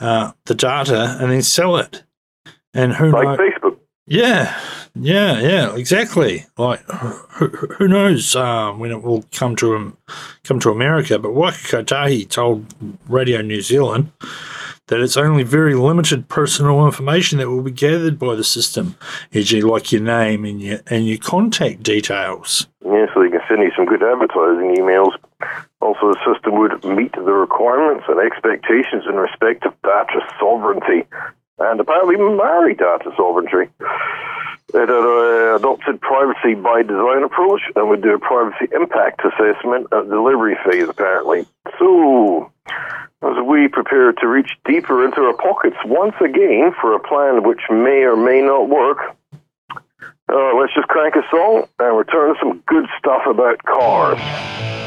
uh, 0.01 0.33
the 0.47 0.55
data 0.55 1.17
and 1.21 1.31
then 1.31 1.43
sell 1.43 1.77
it. 1.77 2.05
And 2.75 2.95
who 2.95 3.11
Like 3.11 3.25
knows? 3.25 3.39
Facebook. 3.39 3.79
Yeah, 4.07 4.59
yeah, 4.99 5.41
yeah, 5.41 5.75
exactly. 5.77 6.47
Like, 6.57 6.81
who, 6.91 7.47
who- 7.49 7.89
knows 7.89 8.35
uh, 8.37 8.73
when 8.73 8.91
it 8.91 9.03
will 9.03 9.25
come 9.33 9.57
to 9.57 9.97
come 10.45 10.61
to 10.61 10.71
America? 10.71 11.19
But 11.19 11.33
Waka 11.35 11.57
Kotahi 11.59 12.29
told 12.29 12.67
Radio 13.09 13.41
New 13.43 13.61
Zealand 13.63 14.13
that 14.89 15.01
it's 15.01 15.17
only 15.17 15.43
very 15.43 15.75
limited 15.75 16.29
personal 16.29 16.85
information 16.87 17.39
that 17.39 17.49
will 17.49 17.63
be 17.63 17.71
gathered 17.71 18.19
by 18.19 18.35
the 18.35 18.45
system, 18.45 18.97
e.g., 19.33 19.61
like 19.63 19.93
your 19.93 20.03
name 20.03 20.45
and 20.45 20.61
your 20.63 20.81
and 20.89 21.07
your 21.07 21.19
contact 21.19 21.83
details. 21.83 22.67
Yeah, 22.85 23.07
so 23.15 23.23
they 23.23 23.31
can 23.31 23.41
send 23.49 23.63
you 23.63 23.71
some 23.77 23.87
good 23.87 24.03
advertising 24.03 24.77
emails. 24.77 25.13
Also, 25.81 26.13
the 26.13 26.19
system 26.35 26.59
would 26.59 26.85
meet 26.85 27.13
the 27.13 27.21
requirements 27.33 28.05
and 28.09 28.19
expectations 28.19 29.05
in 29.09 29.15
respect 29.17 29.65
of 29.65 29.75
data 29.83 30.21
sovereignty 30.41 31.07
and 31.59 31.81
apparently 31.81 32.17
Maori 32.17 32.75
data 32.75 33.11
sovereignty. 33.17 33.71
It 34.75 34.81
had 34.81 34.91
uh, 34.91 35.57
adopted 35.57 36.01
privacy 36.01 36.55
by 36.55 36.83
design 36.83 37.23
approach 37.25 37.63
and 37.75 37.89
would 37.89 38.03
do 38.03 38.15
a 38.15 38.19
privacy 38.19 38.69
impact 38.75 39.23
assessment 39.25 39.87
at 39.93 40.09
delivery 40.11 40.59
phase, 40.65 40.89
apparently. 40.89 41.47
So, 41.79 42.53
as 43.23 43.37
we 43.47 43.69
prepare 43.69 44.13
to 44.13 44.29
reach 44.29 44.51
deeper 44.67 45.05
into 45.05 45.23
our 45.23 45.33
pockets 45.33 45.77
once 45.87 46.17
again 46.21 46.73
for 46.81 46.95
a 46.95 47.01
plan 47.01 47.49
which 47.49 47.63
may 47.71 48.05
or 48.05 48.17
may 48.17 48.43
not 48.43 48.69
work, 48.69 49.17
uh, 50.31 50.55
let's 50.61 50.75
just 50.75 50.89
crank 50.89 51.15
a 51.17 51.23
song 51.31 51.67
and 51.79 51.97
return 51.97 52.35
to 52.35 52.41
some 52.41 52.63
good 52.67 52.87
stuff 52.99 53.23
about 53.27 53.63
cars. 53.65 54.78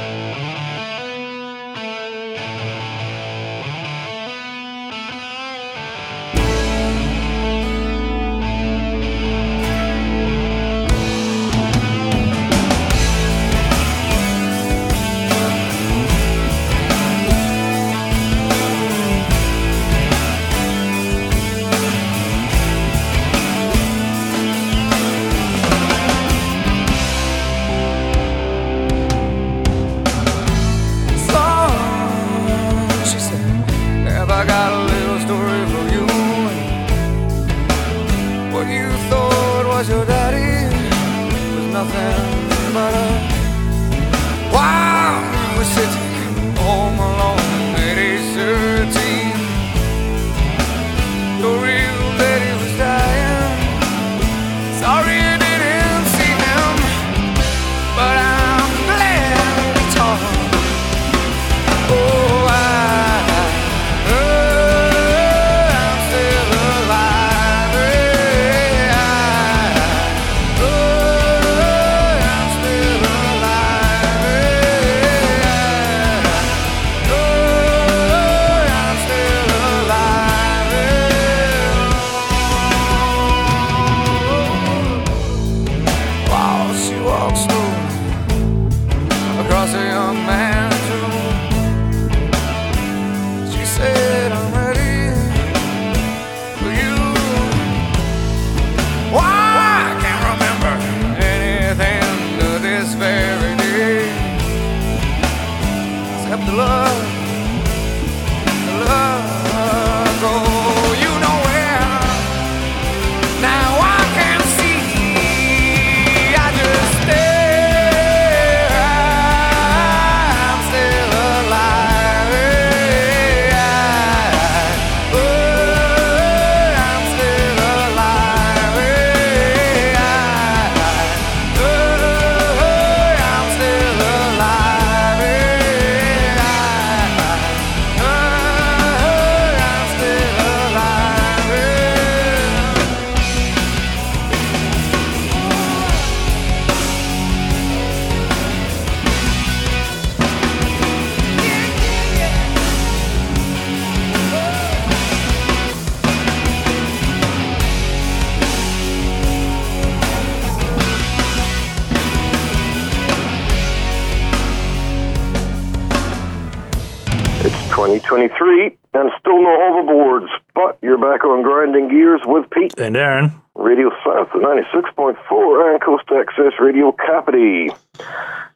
Back 171.12 171.26
on 171.26 171.44
Grinding 171.44 171.90
Gears 171.90 172.22
with 172.26 172.50
Pete. 172.52 172.74
And 172.78 172.96
Aaron, 172.96 173.34
Radio 173.54 173.90
South 174.02 174.30
at 174.34 174.42
96.4 174.42 175.74
and 175.74 175.82
Coast 175.82 176.06
Access 176.10 176.54
Radio 176.58 176.94
Kapiti. 176.94 177.68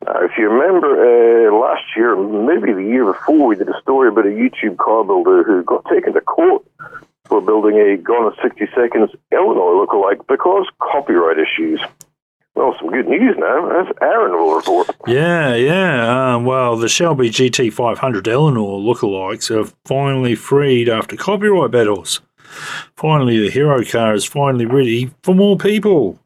Now, 0.06 0.24
if 0.24 0.32
you 0.38 0.50
remember 0.50 0.88
uh, 0.96 1.54
last 1.54 1.84
year, 1.98 2.16
maybe 2.16 2.72
the 2.72 2.90
year 2.90 3.12
before, 3.12 3.48
we 3.48 3.58
did 3.58 3.68
a 3.68 3.78
story 3.82 4.08
about 4.08 4.26
a 4.26 4.30
YouTube 4.30 4.78
car 4.78 5.04
builder 5.04 5.44
who 5.44 5.66
got 5.66 5.84
taken 5.92 6.14
to 6.14 6.22
court 6.22 6.64
for 7.26 7.42
building 7.42 7.76
a 7.76 7.98
Gone 7.98 8.32
in 8.32 8.42
60 8.42 8.68
Seconds 8.74 9.12
Eleanor 9.34 9.86
lookalike 9.86 10.26
because 10.26 10.66
copyright 10.80 11.36
issues. 11.38 11.82
Well, 12.56 12.74
some 12.80 12.90
good 12.90 13.10
news 13.10 13.36
now, 13.38 13.82
as 13.82 13.88
Aaron 14.02 14.32
will 14.32 14.56
report. 14.56 14.96
Yeah, 15.08 15.56
yeah. 15.56 16.36
Um, 16.36 16.46
well, 16.46 16.78
the 16.78 16.88
Shelby 16.88 17.30
GT500 17.30 18.26
Eleanor 18.30 18.80
lookalikes 18.80 19.52
are 19.52 19.70
finally 19.84 20.36
freed 20.36 20.88
after 20.88 21.18
copyright 21.18 21.72
battles. 21.72 22.22
Finally, 22.96 23.40
the 23.40 23.50
hero 23.50 23.84
car 23.84 24.14
is 24.14 24.26
finally 24.26 24.66
ready 24.66 25.12
for 25.24 25.36
more 25.36 25.58
people. 25.58 26.20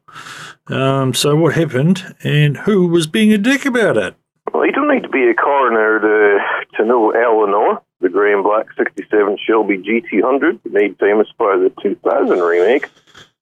Um, 0.68 1.14
so, 1.14 1.36
what 1.36 1.54
happened 1.54 2.14
and 2.22 2.56
who 2.58 2.86
was 2.86 3.06
being 3.06 3.32
a 3.32 3.38
dick 3.38 3.66
about 3.66 3.96
it? 3.96 4.14
Well, 4.52 4.66
you 4.66 4.72
don't 4.72 4.92
need 4.92 5.02
to 5.02 5.08
be 5.08 5.28
a 5.28 5.34
coroner 5.34 6.00
to, 6.00 6.38
to 6.76 6.84
know 6.84 7.10
Eleanor, 7.10 7.80
the 8.00 8.08
grey 8.08 8.32
and 8.32 8.42
black 8.42 8.66
67 8.76 9.38
Shelby 9.46 9.78
GT100, 9.78 10.60
made 10.70 10.98
famous 10.98 11.28
by 11.38 11.56
the 11.56 11.72
2000 11.82 12.38
remake 12.38 12.88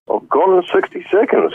of 0.08 0.28
Gone 0.28 0.58
in 0.58 0.62
60 0.72 1.06
Seconds. 1.10 1.54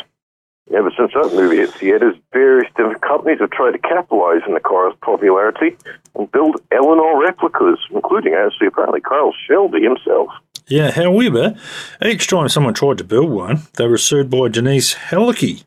Ever 0.73 0.91
since 0.97 1.12
that 1.13 1.33
movie 1.36 1.57
hit 1.57 1.73
theaters, 1.73 2.15
various 2.31 2.71
different 2.77 3.01
companies 3.01 3.39
have 3.41 3.51
tried 3.51 3.71
to 3.71 3.79
capitalize 3.79 4.41
on 4.47 4.53
the 4.53 4.62
car's 4.62 4.93
popularity 5.01 5.75
and 6.15 6.31
build 6.31 6.62
Eleanor 6.71 7.21
replicas, 7.21 7.79
including 7.91 8.33
actually 8.33 8.67
apparently 8.67 9.01
Carroll 9.01 9.33
Shelby 9.47 9.81
himself. 9.81 10.29
Yeah, 10.67 10.91
however, 10.91 11.56
each 12.04 12.28
time 12.28 12.49
someone 12.49 12.73
tried 12.73 12.97
to 12.99 13.04
build 13.04 13.30
one, 13.30 13.63
they 13.73 13.88
were 13.88 13.97
sued 13.97 14.30
by 14.30 14.47
Denise 14.47 14.93
Halicki. 14.93 15.65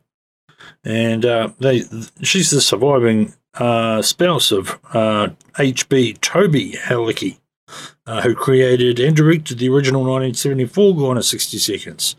And 0.85 1.25
uh, 1.25 1.51
they, 1.59 1.83
she's 2.23 2.51
the 2.51 2.61
surviving 2.61 3.35
uh, 3.55 4.03
spouse 4.03 4.53
of 4.53 4.79
uh, 4.93 5.29
H.B. 5.59 6.15
Toby 6.15 6.73
Halicki, 6.73 7.39
uh, 8.07 8.23
who 8.23 8.35
created 8.35 8.99
and 9.01 9.17
directed 9.17 9.59
the 9.59 9.69
original 9.69 10.03
1974 10.03 10.97
Gone 10.97 11.17
in 11.17 11.23
60 11.23 11.59
Seconds. 11.59 12.17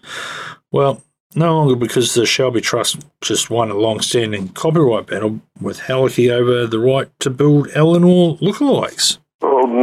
Well, 0.72 1.02
no 1.36 1.56
longer 1.56 1.76
because 1.76 2.14
the 2.14 2.26
Shelby 2.26 2.62
Trust 2.62 3.06
just 3.22 3.50
won 3.50 3.70
a 3.70 3.76
long 3.76 4.02
standing 4.02 4.50
copyright 4.50 5.08
battle 5.08 5.42
with 5.62 5.80
Halicki 5.82 6.32
over 6.32 6.66
the 6.66 6.80
right 6.80 7.10
to 7.20 7.30
build 7.30 7.70
Eleanor 7.74 8.38
lookalikes. 8.38 9.20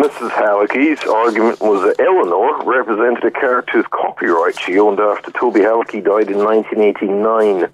Mrs. 0.05 0.37
Halicki's 0.37 1.01
argument 1.09 1.63
was 1.63 1.81
that 1.81 1.97
Eleanor 1.97 2.61
represented 2.69 3.25
a 3.25 3.31
character's 3.31 3.87
copyright 3.89 4.53
she 4.61 4.79
owned 4.79 5.01
after 5.01 5.31
Toby 5.33 5.61
Halicki 5.61 6.05
died 6.05 6.29
in 6.29 6.45
1989. 6.45 7.73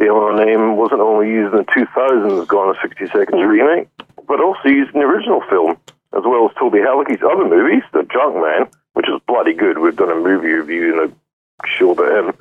The 0.00 0.08
Eleanor 0.08 0.40
name 0.40 0.78
wasn't 0.80 1.02
only 1.04 1.28
used 1.28 1.52
in 1.52 1.60
the 1.60 1.68
2000s 1.68 2.48
Gone 2.48 2.72
in 2.72 2.80
60 2.80 3.12
Seconds 3.12 3.44
remake, 3.44 3.92
but 4.26 4.40
also 4.40 4.72
used 4.72 4.94
in 4.96 5.04
the 5.04 5.06
original 5.06 5.44
film, 5.52 5.76
as 6.16 6.24
well 6.24 6.48
as 6.48 6.56
Toby 6.56 6.80
Halicki's 6.80 7.20
other 7.20 7.44
movies, 7.44 7.84
The 7.92 8.08
Junkman, 8.08 8.72
which 8.94 9.04
is 9.12 9.20
bloody 9.28 9.52
good. 9.52 9.76
We've 9.76 9.94
done 9.94 10.08
a 10.08 10.16
movie 10.16 10.48
review 10.48 10.96
and 10.96 11.12
a 11.12 11.68
show 11.68 11.92
about 11.92 12.08
him, 12.08 12.32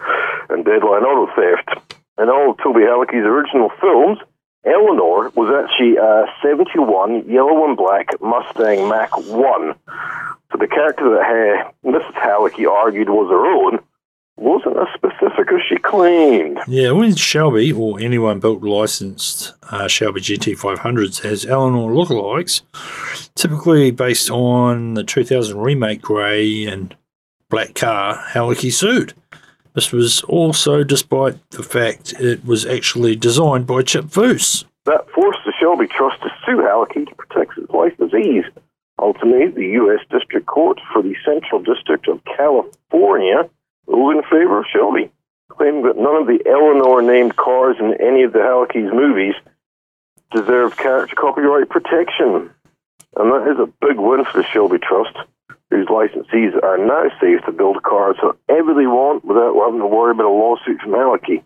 and 0.47 0.63
Deadline 0.63 1.03
Auto 1.03 1.27
Theft. 1.35 1.91
And 2.15 2.29
all 2.29 2.51
of 2.51 2.57
Toby 2.63 2.87
Halicki's 2.87 3.27
original 3.27 3.67
films, 3.81 4.19
Eleanor 4.65 5.29
was 5.35 5.51
actually 5.63 5.97
a 5.97 6.25
71 6.41 7.29
yellow 7.29 7.65
and 7.65 7.75
black 7.75 8.09
Mustang 8.21 8.87
Mach 8.87 9.11
1. 9.17 9.75
So 10.51 10.57
the 10.57 10.67
character 10.67 11.09
that 11.09 11.65
uh, 11.65 11.89
Mrs. 11.89 12.13
Halicki 12.13 12.69
argued 12.69 13.09
was 13.09 13.29
her 13.29 13.45
own 13.45 13.79
wasn't 14.35 14.77
as 14.77 14.87
specific 14.95 15.51
as 15.51 15.61
she 15.67 15.77
claimed. 15.77 16.59
Yeah, 16.67 16.91
when 16.91 17.15
Shelby 17.15 17.71
or 17.71 17.99
anyone 17.99 18.39
built 18.39 18.63
licensed 18.63 19.53
uh, 19.69 19.87
Shelby 19.87 20.21
GT500s 20.21 21.23
as 21.23 21.45
Eleanor 21.45 21.91
lookalikes, 21.91 22.61
typically 23.35 23.91
based 23.91 24.29
on 24.29 24.95
the 24.95 25.03
2000 25.03 25.57
remake 25.57 26.01
grey 26.01 26.65
and 26.65 26.95
black 27.49 27.75
car, 27.75 28.23
Halicki 28.29 28.73
sued. 28.73 29.13
This 29.73 29.91
was 29.91 30.21
also 30.23 30.83
despite 30.83 31.37
the 31.49 31.63
fact 31.63 32.13
it 32.19 32.45
was 32.45 32.65
actually 32.65 33.15
designed 33.15 33.65
by 33.65 33.81
Chip 33.81 34.05
Foose. 34.05 34.65
That 34.85 35.09
forced 35.09 35.39
the 35.45 35.53
Shelby 35.59 35.87
Trust 35.87 36.21
to 36.21 36.29
sue 36.45 36.57
Halicki 36.57 37.07
to 37.07 37.15
protect 37.15 37.57
its 37.57 37.71
licensees. 37.71 38.43
Ultimately, 38.99 39.47
the 39.47 39.71
U.S. 39.73 40.05
District 40.11 40.45
Court 40.45 40.79
for 40.91 41.01
the 41.01 41.15
Central 41.25 41.61
District 41.61 42.07
of 42.07 42.23
California 42.25 43.49
ruled 43.87 44.17
in 44.17 44.23
favor 44.23 44.59
of 44.59 44.65
Shelby, 44.71 45.11
claiming 45.49 45.83
that 45.83 45.97
none 45.97 46.15
of 46.15 46.27
the 46.27 46.39
Eleanor 46.45 47.01
named 47.01 47.35
cars 47.35 47.77
in 47.79 47.95
any 47.99 48.23
of 48.23 48.33
the 48.33 48.39
Halicki's 48.39 48.93
movies 48.93 49.35
deserved 50.31 50.77
character 50.77 51.15
copyright 51.15 51.69
protection. 51.69 52.51
And 53.15 53.31
that 53.31 53.47
is 53.51 53.59
a 53.59 53.71
big 53.85 53.97
win 53.99 54.25
for 54.25 54.41
the 54.41 54.47
Shelby 54.47 54.77
Trust, 54.77 55.15
whose 55.73 55.87
licensees 55.87 56.53
are 56.61 56.77
now 56.77 57.09
safe 57.19 57.43
to 57.45 57.51
build 57.51 57.81
cars 57.81 58.15
however 58.21 58.73
they 58.73 58.85
want 58.85 59.25
without 59.25 59.55
having 59.57 59.79
to 59.79 59.87
worry 59.87 60.11
about 60.11 60.25
a 60.25 60.29
lawsuit 60.29 60.79
from 60.81 60.91
Halicki. 60.91 61.41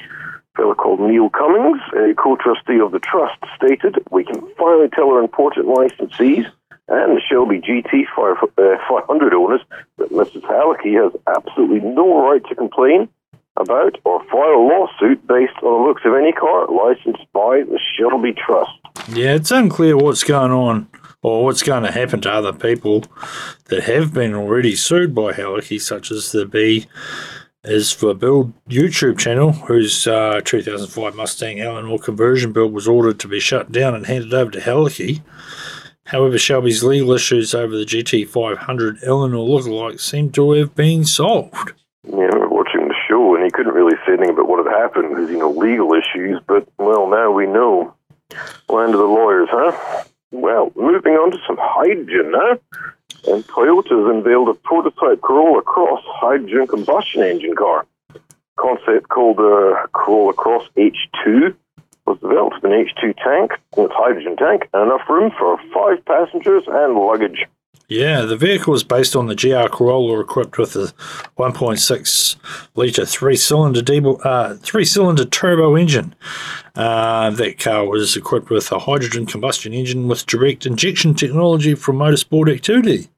A 0.00 0.56
fellow 0.56 0.74
called 0.74 1.00
Neil 1.00 1.28
Cummings, 1.28 1.80
a 1.98 2.14
co-trustee 2.14 2.78
of 2.78 2.92
the 2.92 3.00
trust, 3.00 3.38
stated, 3.56 3.98
"We 4.10 4.22
can 4.22 4.40
finally 4.56 4.88
tell 4.88 5.10
our 5.10 5.20
important 5.20 5.66
licensees 5.66 6.46
and 6.86 7.16
the 7.16 7.20
Shelby 7.20 7.58
GT 7.60 8.06
5, 8.14 8.36
uh, 8.58 8.78
500 8.88 9.34
owners 9.34 9.62
that 9.98 10.10
Mrs. 10.10 10.42
Halicki 10.42 10.94
has 11.02 11.12
absolutely 11.26 11.80
no 11.80 12.28
right 12.28 12.44
to 12.46 12.54
complain 12.54 13.08
about 13.56 13.98
or 14.04 14.22
file 14.24 14.54
a 14.54 14.66
lawsuit 14.70 15.26
based 15.26 15.58
on 15.62 15.82
the 15.82 15.88
looks 15.88 16.04
of 16.04 16.14
any 16.14 16.32
car 16.32 16.66
licensed 16.68 17.26
by 17.32 17.62
the 17.62 17.80
Shelby 17.96 18.34
Trust." 18.34 18.93
Yeah, 19.08 19.34
it's 19.34 19.50
unclear 19.50 19.96
what's 19.98 20.24
going 20.24 20.50
on 20.50 20.88
or 21.22 21.44
what's 21.44 21.62
going 21.62 21.82
to 21.82 21.92
happen 21.92 22.22
to 22.22 22.32
other 22.32 22.54
people 22.54 23.04
that 23.66 23.84
have 23.84 24.14
been 24.14 24.34
already 24.34 24.74
sued 24.74 25.14
by 25.14 25.32
Halicki, 25.32 25.80
such 25.80 26.10
as 26.10 26.32
the 26.32 26.46
B 26.46 26.86
is 27.64 27.92
for 27.92 28.14
Build 28.14 28.52
YouTube 28.66 29.18
channel, 29.18 29.52
whose 29.52 30.06
uh, 30.06 30.40
2005 30.44 31.16
Mustang 31.16 31.60
Eleanor 31.60 31.98
conversion 31.98 32.52
build 32.52 32.72
was 32.72 32.88
ordered 32.88 33.20
to 33.20 33.28
be 33.28 33.40
shut 33.40 33.70
down 33.70 33.94
and 33.94 34.06
handed 34.06 34.32
over 34.32 34.50
to 34.50 34.60
Halicki. 34.60 35.22
However, 36.06 36.38
Shelby's 36.38 36.82
legal 36.82 37.12
issues 37.12 37.54
over 37.54 37.76
the 37.76 37.84
GT500 37.84 39.06
Eleanor 39.06 39.38
lookalike 39.38 40.00
seem 40.00 40.30
to 40.32 40.52
have 40.52 40.74
been 40.74 41.04
solved. 41.04 41.72
Yeah, 42.06 42.16
I 42.16 42.26
remember 42.26 42.48
watching 42.48 42.88
the 42.88 42.94
show, 43.08 43.34
and 43.34 43.44
he 43.44 43.50
couldn't 43.50 43.72
really 43.72 43.96
say 44.06 44.12
anything 44.12 44.30
about 44.30 44.48
what 44.48 44.64
had 44.64 44.74
happened 44.74 45.10
because, 45.10 45.30
you 45.30 45.38
know, 45.38 45.50
legal 45.50 45.92
issues, 45.94 46.40
but, 46.46 46.68
well, 46.78 47.08
now 47.08 47.30
we 47.30 47.46
know. 47.46 47.94
Land 48.68 48.94
of 48.94 49.00
the 49.00 49.06
lawyers, 49.06 49.48
huh? 49.50 50.04
Well, 50.30 50.72
moving 50.74 51.14
on 51.14 51.30
to 51.30 51.38
some 51.46 51.58
hydrogen 51.60 52.32
now. 52.32 52.58
And 53.26 53.46
Toyota's 53.46 54.10
unveiled 54.14 54.48
a 54.48 54.54
prototype 54.54 55.20
Corolla 55.20 55.62
Cross 55.62 56.02
hydrogen 56.06 56.66
combustion 56.66 57.22
engine 57.22 57.54
car. 57.54 57.86
Concept 58.56 59.08
called 59.08 59.38
uh, 59.38 59.86
Corolla 59.92 60.32
Cross 60.34 60.68
H2 60.76 61.54
was 62.06 62.18
developed 62.20 62.56
with 62.62 62.70
an 62.70 62.86
H2 62.86 63.14
tank, 63.16 63.52
with 63.76 63.90
hydrogen 63.92 64.36
tank, 64.36 64.68
and 64.74 64.82
enough 64.90 65.08
room 65.08 65.32
for 65.38 65.58
five 65.72 66.04
passengers 66.04 66.64
and 66.66 66.94
luggage. 66.94 67.46
Yeah, 67.88 68.22
the 68.22 68.36
vehicle 68.36 68.74
is 68.74 68.82
based 68.82 69.14
on 69.14 69.26
the 69.26 69.34
GR 69.34 69.68
Corolla, 69.68 70.20
equipped 70.20 70.56
with 70.56 70.74
a 70.74 70.92
1.6 71.38 72.36
liter 72.74 73.04
three-cylinder 73.04 73.82
uh, 74.26 74.54
three-cylinder 74.54 75.26
turbo 75.26 75.76
engine. 75.76 76.14
Uh, 76.74 77.30
that 77.30 77.58
car 77.58 77.86
was 77.86 78.16
equipped 78.16 78.48
with 78.48 78.72
a 78.72 78.78
hydrogen 78.78 79.26
combustion 79.26 79.74
engine 79.74 80.08
with 80.08 80.26
direct 80.26 80.64
injection 80.64 81.14
technology 81.14 81.74
from 81.74 81.98
motorsport 81.98 82.52
activity. 82.52 83.08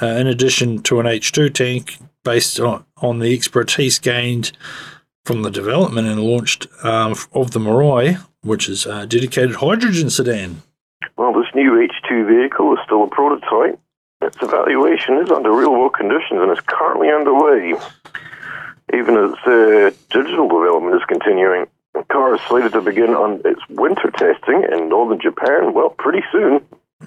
Uh, 0.00 0.06
in 0.06 0.26
addition 0.26 0.82
to 0.82 1.00
an 1.00 1.06
H2 1.06 1.54
tank 1.54 1.96
based 2.22 2.60
on, 2.60 2.84
on 2.98 3.18
the 3.20 3.34
expertise 3.34 3.98
gained 3.98 4.52
from 5.24 5.42
the 5.42 5.50
development 5.50 6.06
and 6.06 6.20
launched 6.20 6.66
um, 6.84 7.14
of 7.32 7.52
the 7.52 7.58
Mirai, 7.58 8.22
which 8.42 8.68
is 8.68 8.84
a 8.84 9.06
dedicated 9.06 9.56
hydrogen 9.56 10.10
sedan. 10.10 10.62
Well, 11.16 11.32
this 11.32 11.46
new 11.54 11.72
H2 11.72 12.28
vehicle 12.28 12.74
is 12.74 12.78
still 12.84 13.04
a 13.04 13.08
prototype. 13.08 13.80
Its 14.22 14.36
evaluation 14.40 15.18
is 15.18 15.30
under 15.30 15.52
real 15.52 15.72
world 15.72 15.94
conditions 15.94 16.40
and 16.40 16.50
is 16.50 16.60
currently 16.66 17.08
underway. 17.08 17.74
Even 18.94 19.16
as 19.16 19.32
uh, 19.46 19.90
digital 20.10 20.48
development 20.48 20.96
is 20.96 21.02
continuing, 21.06 21.66
the 21.92 22.04
car 22.04 22.34
is 22.34 22.40
slated 22.42 22.72
to 22.72 22.80
begin 22.80 23.10
on 23.10 23.40
its 23.44 23.60
winter 23.68 24.10
testing 24.10 24.64
in 24.72 24.88
northern 24.88 25.20
Japan, 25.20 25.74
well, 25.74 25.90
pretty 25.90 26.22
soon. 26.32 26.60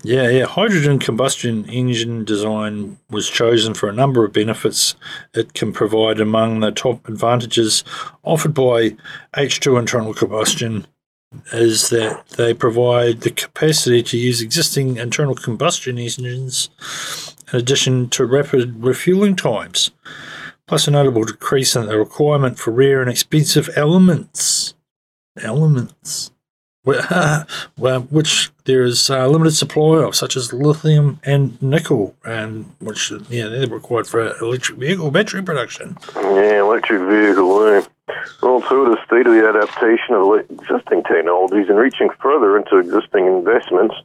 Yeah, 0.04 0.30
yeah. 0.30 0.46
Hydrogen 0.46 1.00
combustion 1.00 1.66
engine 1.66 2.24
design 2.24 2.98
was 3.10 3.30
chosen 3.30 3.74
for 3.74 3.90
a 3.90 3.94
number 3.94 4.24
of 4.24 4.34
benefits 4.34 4.96
it 5.34 5.54
can 5.54 5.74
provide. 5.74 6.20
Among 6.20 6.60
the 6.60 6.72
top 6.72 7.08
advantages 7.10 7.84
offered 8.24 8.54
by 8.54 8.96
H2 9.36 9.80
internal 9.80 10.14
combustion 10.14 10.86
is 11.54 11.90
that 11.90 12.28
they 12.38 12.54
provide 12.54 13.22
the 13.22 13.32
capacity 13.32 14.02
to 14.04 14.18
use 14.18 14.42
existing 14.42 14.98
internal 14.98 15.36
combustion 15.36 15.98
engines 15.98 16.70
in 17.52 17.60
addition 17.60 18.10
to 18.10 18.26
rapid 18.26 18.84
refueling 18.84 19.36
times, 19.36 19.92
plus 20.68 20.88
a 20.88 20.92
notable 20.92 21.24
decrease 21.24 21.76
in 21.76 21.86
the 21.86 21.98
requirement 21.98 22.58
for 22.60 22.72
rare 22.72 23.02
and 23.02 23.10
expensive 23.10 23.70
elements. 23.76 24.74
Elements. 25.42 26.32
which 27.78 28.52
there 28.64 28.84
is 28.84 29.10
a 29.10 29.28
limited 29.28 29.52
supply 29.52 30.04
of, 30.04 30.16
such 30.16 30.36
as 30.36 30.54
lithium 30.54 31.20
and 31.24 31.62
nickel, 31.62 32.16
and 32.26 32.66
which 32.80 33.12
yeah 33.30 33.48
they're 33.48 33.68
required 33.68 34.08
for 34.08 34.36
electric 34.38 34.80
vehicle 34.80 35.12
battery 35.12 35.44
production. 35.44 35.98
Yeah, 36.16 36.62
electric 36.62 37.02
vehicle, 37.02 37.64
eh? 37.68 37.86
Well, 38.42 38.62
through 38.62 38.96
the 38.96 38.98
state 39.06 39.28
of 39.28 39.34
the 39.34 39.48
adaptation 39.48 40.16
of 40.16 40.40
existing 40.50 41.04
technologies 41.04 41.70
and 41.70 41.78
reaching 41.78 42.10
further 42.22 42.58
into 42.58 42.78
existing 42.78 43.28
investments 43.28 43.96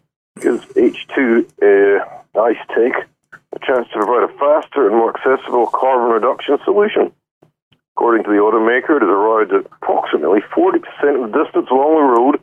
gives 0.40 0.64
H2 0.74 1.46
uh, 1.62 2.40
ICE 2.40 2.56
Tech 2.74 3.08
a 3.52 3.58
chance 3.64 3.88
to 3.88 3.98
provide 3.98 4.24
a 4.24 4.32
faster 4.38 4.88
and 4.88 4.96
more 4.96 5.16
accessible 5.16 5.66
carbon 5.66 6.10
reduction 6.10 6.58
solution. 6.64 7.12
According 7.96 8.24
to 8.24 8.30
the 8.30 8.42
automaker, 8.42 8.96
it 8.96 9.02
has 9.02 9.08
arrived 9.08 9.52
at 9.52 9.66
approximately 9.80 10.40
40% 10.56 10.82
of 11.14 11.30
the 11.30 11.44
distance 11.44 11.68
along 11.70 11.94
the 11.94 12.20
road 12.20 12.40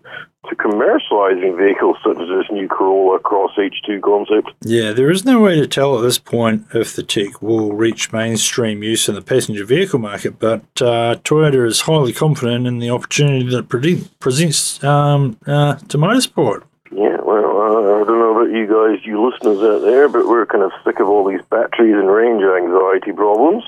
to 0.50 0.56
commercializing 0.56 1.58
vehicles 1.58 1.98
such 2.04 2.18
as 2.18 2.28
this 2.28 2.50
new 2.52 2.70
Corolla 2.70 3.20
Cross 3.20 3.52
H2 3.58 4.02
concept. 4.02 4.52
Yeah, 4.62 4.94
there 4.94 5.12
is 5.12 5.26
no 5.26 5.42
way 5.42 5.60
to 5.60 5.68
tell 5.68 5.98
at 5.98 6.04
this 6.04 6.18
point 6.18 6.68
if 6.74 6.96
the 6.96 7.04
tech 7.04 7.42
will 7.42 7.74
reach 7.74 8.14
mainstream 8.14 8.82
use 8.82 9.10
in 9.10 9.16
the 9.16 9.22
passenger 9.22 9.66
vehicle 9.66 10.00
market, 10.00 10.40
but 10.40 10.62
uh, 10.82 11.16
Toyota 11.24 11.68
is 11.68 11.82
highly 11.82 12.14
confident 12.14 12.66
in 12.66 12.80
the 12.80 12.90
opportunity 12.90 13.46
that 13.50 13.60
it 13.60 13.70
pre- 13.70 14.08
presents 14.20 14.82
um, 14.84 15.38
uh, 15.46 15.76
to 15.76 15.98
motorsport. 15.98 16.64
Yeah, 16.92 17.18
well, 17.24 17.62
uh, 17.62 18.02
I 18.02 18.04
don't 18.04 18.20
know 18.20 18.42
about 18.42 18.56
you 18.56 18.68
guys, 18.68 19.06
you 19.06 19.24
listeners 19.24 19.60
out 19.60 19.82
there, 19.82 20.10
but 20.10 20.28
we're 20.28 20.46
kind 20.46 20.64
of 20.64 20.72
sick 20.84 21.00
of 21.00 21.08
all 21.08 21.28
these 21.28 21.42
batteries 21.50 21.96
and 21.96 22.10
range 22.10 22.44
anxiety 22.44 23.12
problems. 23.14 23.64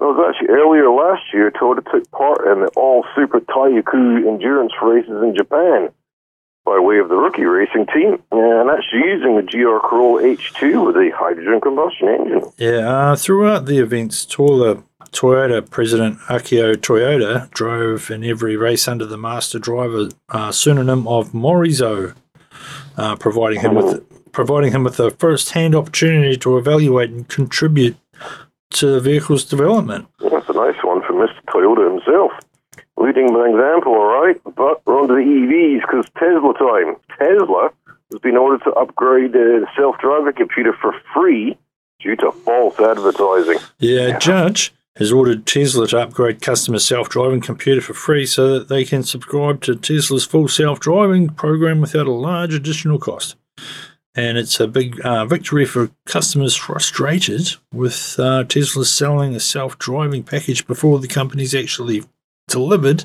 I 0.00 0.04
was 0.04 0.32
actually 0.32 0.48
earlier 0.48 0.88
last 0.88 1.22
year 1.32 1.50
Toyota 1.50 1.84
took 1.90 2.10
part 2.10 2.46
in 2.48 2.64
the 2.64 2.68
all 2.68 3.04
Super 3.14 3.40
Taikyu 3.40 4.26
endurance 4.26 4.72
races 4.82 5.22
in 5.22 5.34
Japan 5.36 5.90
by 6.64 6.78
way 6.78 6.98
of 6.98 7.08
the 7.08 7.16
rookie 7.16 7.44
racing 7.44 7.86
team, 7.86 8.22
and 8.30 8.70
actually 8.70 9.00
using 9.00 9.36
the 9.36 9.42
GR 9.42 9.86
Corolla 9.86 10.22
H2 10.22 10.86
with 10.86 10.96
a 10.96 11.10
hydrogen 11.14 11.60
combustion 11.60 12.08
engine. 12.08 12.52
Yeah, 12.58 12.88
uh, 12.88 13.16
throughout 13.16 13.66
the 13.66 13.78
events, 13.78 14.24
Toyota, 14.24 14.82
Toyota 15.10 15.68
president 15.68 16.18
Akio 16.28 16.76
Toyoda 16.76 17.50
drove 17.50 18.10
in 18.10 18.24
every 18.24 18.56
race 18.56 18.86
under 18.88 19.04
the 19.04 19.18
master 19.18 19.58
driver 19.58 20.08
uh, 20.28 20.52
pseudonym 20.52 21.08
of 21.08 21.32
Morizo, 21.32 22.14
uh, 22.96 23.16
providing 23.16 23.60
him 23.60 23.74
with 23.74 24.04
providing 24.32 24.72
him 24.72 24.84
with 24.84 25.00
a 25.00 25.10
first-hand 25.10 25.74
opportunity 25.74 26.36
to 26.36 26.56
evaluate 26.56 27.10
and 27.10 27.28
contribute 27.28 27.96
to 28.70 28.86
the 28.86 29.00
vehicle's 29.00 29.44
development. 29.44 30.08
That's 30.20 30.48
a 30.48 30.52
nice 30.52 30.82
one 30.82 31.02
from 31.02 31.16
Mr. 31.16 31.40
Toyota 31.48 31.90
himself. 31.92 32.32
Leading 32.96 33.32
by 33.32 33.48
example, 33.48 33.92
all 33.92 34.20
right, 34.22 34.40
but 34.44 34.84
we're 34.86 35.00
on 35.00 35.08
to 35.08 35.14
the 35.14 35.20
EVs 35.20 35.80
because 35.80 36.06
Tesla 36.18 36.54
time. 36.54 36.96
Tesla 37.18 37.70
has 38.12 38.20
been 38.20 38.36
ordered 38.36 38.62
to 38.64 38.72
upgrade 38.72 39.32
the 39.32 39.66
self-driving 39.76 40.34
computer 40.34 40.72
for 40.80 40.94
free 41.14 41.56
due 42.00 42.16
to 42.16 42.32
false 42.32 42.78
advertising. 42.78 43.58
Yeah, 43.78 44.18
Judge 44.18 44.72
has 44.96 45.12
ordered 45.12 45.46
Tesla 45.46 45.86
to 45.88 45.98
upgrade 45.98 46.42
customer 46.42 46.78
self-driving 46.78 47.40
computer 47.40 47.80
for 47.80 47.94
free 47.94 48.26
so 48.26 48.58
that 48.58 48.68
they 48.68 48.84
can 48.84 49.02
subscribe 49.02 49.62
to 49.62 49.76
Tesla's 49.76 50.26
full 50.26 50.48
self-driving 50.48 51.30
program 51.30 51.80
without 51.80 52.06
a 52.06 52.12
large 52.12 52.52
additional 52.52 52.98
cost. 52.98 53.36
And 54.14 54.38
it's 54.38 54.58
a 54.58 54.66
big 54.66 55.00
uh, 55.02 55.24
victory 55.24 55.64
for 55.64 55.90
customers 56.04 56.56
frustrated 56.56 57.54
with 57.72 58.16
uh, 58.18 58.44
Tesla 58.44 58.84
selling 58.84 59.34
a 59.36 59.40
self-driving 59.40 60.24
package 60.24 60.66
before 60.66 60.98
the 60.98 61.06
company's 61.06 61.54
actually 61.54 62.02
delivered 62.48 63.04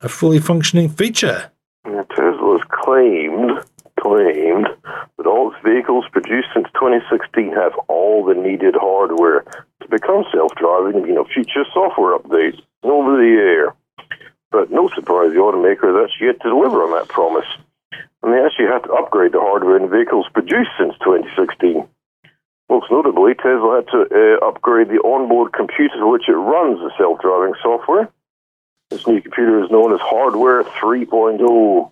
a 0.00 0.08
fully 0.08 0.38
functioning 0.38 0.90
feature. 0.90 1.50
Yeah, 1.86 2.02
Tesla's 2.14 2.62
claimed 2.70 3.64
claimed 3.98 4.68
that 5.16 5.26
all 5.26 5.50
its 5.50 5.60
vehicles 5.64 6.04
produced 6.12 6.48
since 6.54 6.68
2016 6.74 7.52
have 7.52 7.72
all 7.88 8.24
the 8.24 8.34
needed 8.34 8.74
hardware 8.78 9.44
to 9.80 9.88
become 9.88 10.24
self-driving. 10.32 11.06
You 11.06 11.14
know, 11.14 11.24
future 11.24 11.64
software 11.72 12.16
updates 12.16 12.60
over 12.82 13.16
the 13.16 13.34
air. 13.40 13.74
But 14.50 14.70
no 14.70 14.88
surprise, 14.94 15.32
the 15.32 15.40
automaker 15.40 16.00
has 16.00 16.10
yet 16.20 16.40
to 16.40 16.48
deliver 16.48 16.82
on 16.82 16.92
that 16.92 17.08
promise. 17.08 17.46
And 18.68 18.74
they 18.74 18.76
actually 18.76 18.92
had 18.92 19.00
to 19.00 19.04
upgrade 19.04 19.32
the 19.32 19.40
hardware 19.40 19.76
in 19.76 19.90
vehicles 19.90 20.26
produced 20.32 20.70
since 20.78 20.94
2016. 21.04 21.88
Most 22.68 22.90
notably, 22.90 23.34
Tesla 23.34 23.76
had 23.76 23.88
to 23.88 24.00
uh, 24.12 24.46
upgrade 24.46 24.88
the 24.88 25.00
onboard 25.00 25.52
computer 25.52 25.96
to 25.98 26.06
which 26.06 26.28
it 26.28 26.32
runs 26.32 26.78
the 26.78 26.90
self-driving 26.98 27.54
software. 27.62 28.10
This 28.90 29.06
new 29.06 29.20
computer 29.20 29.62
is 29.62 29.70
known 29.70 29.92
as 29.92 30.00
Hardware 30.00 30.64
3.0, 30.64 31.40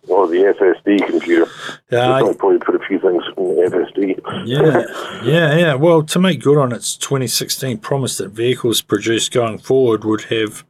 or 0.09 0.29
the 0.29 0.55
FSD 0.59 1.07
computer. 1.07 1.51
Yeah, 1.91 2.11
I'll 2.11 2.35
probably 2.35 2.59
put 2.59 2.75
a 2.75 2.79
few 2.87 2.99
things 2.99 3.23
in 3.37 3.45
the 3.45 3.71
FSD. 3.71 4.47
yeah, 4.47 5.23
yeah, 5.23 5.57
yeah. 5.57 5.75
Well, 5.75 6.03
to 6.05 6.19
make 6.19 6.43
good 6.43 6.57
on 6.57 6.73
its 6.73 6.97
2016 6.97 7.79
promise 7.79 8.17
that 8.17 8.31
vehicles 8.31 8.81
produced 8.81 9.31
going 9.33 9.59
forward 9.59 10.05
would 10.05 10.23
have 10.25 10.65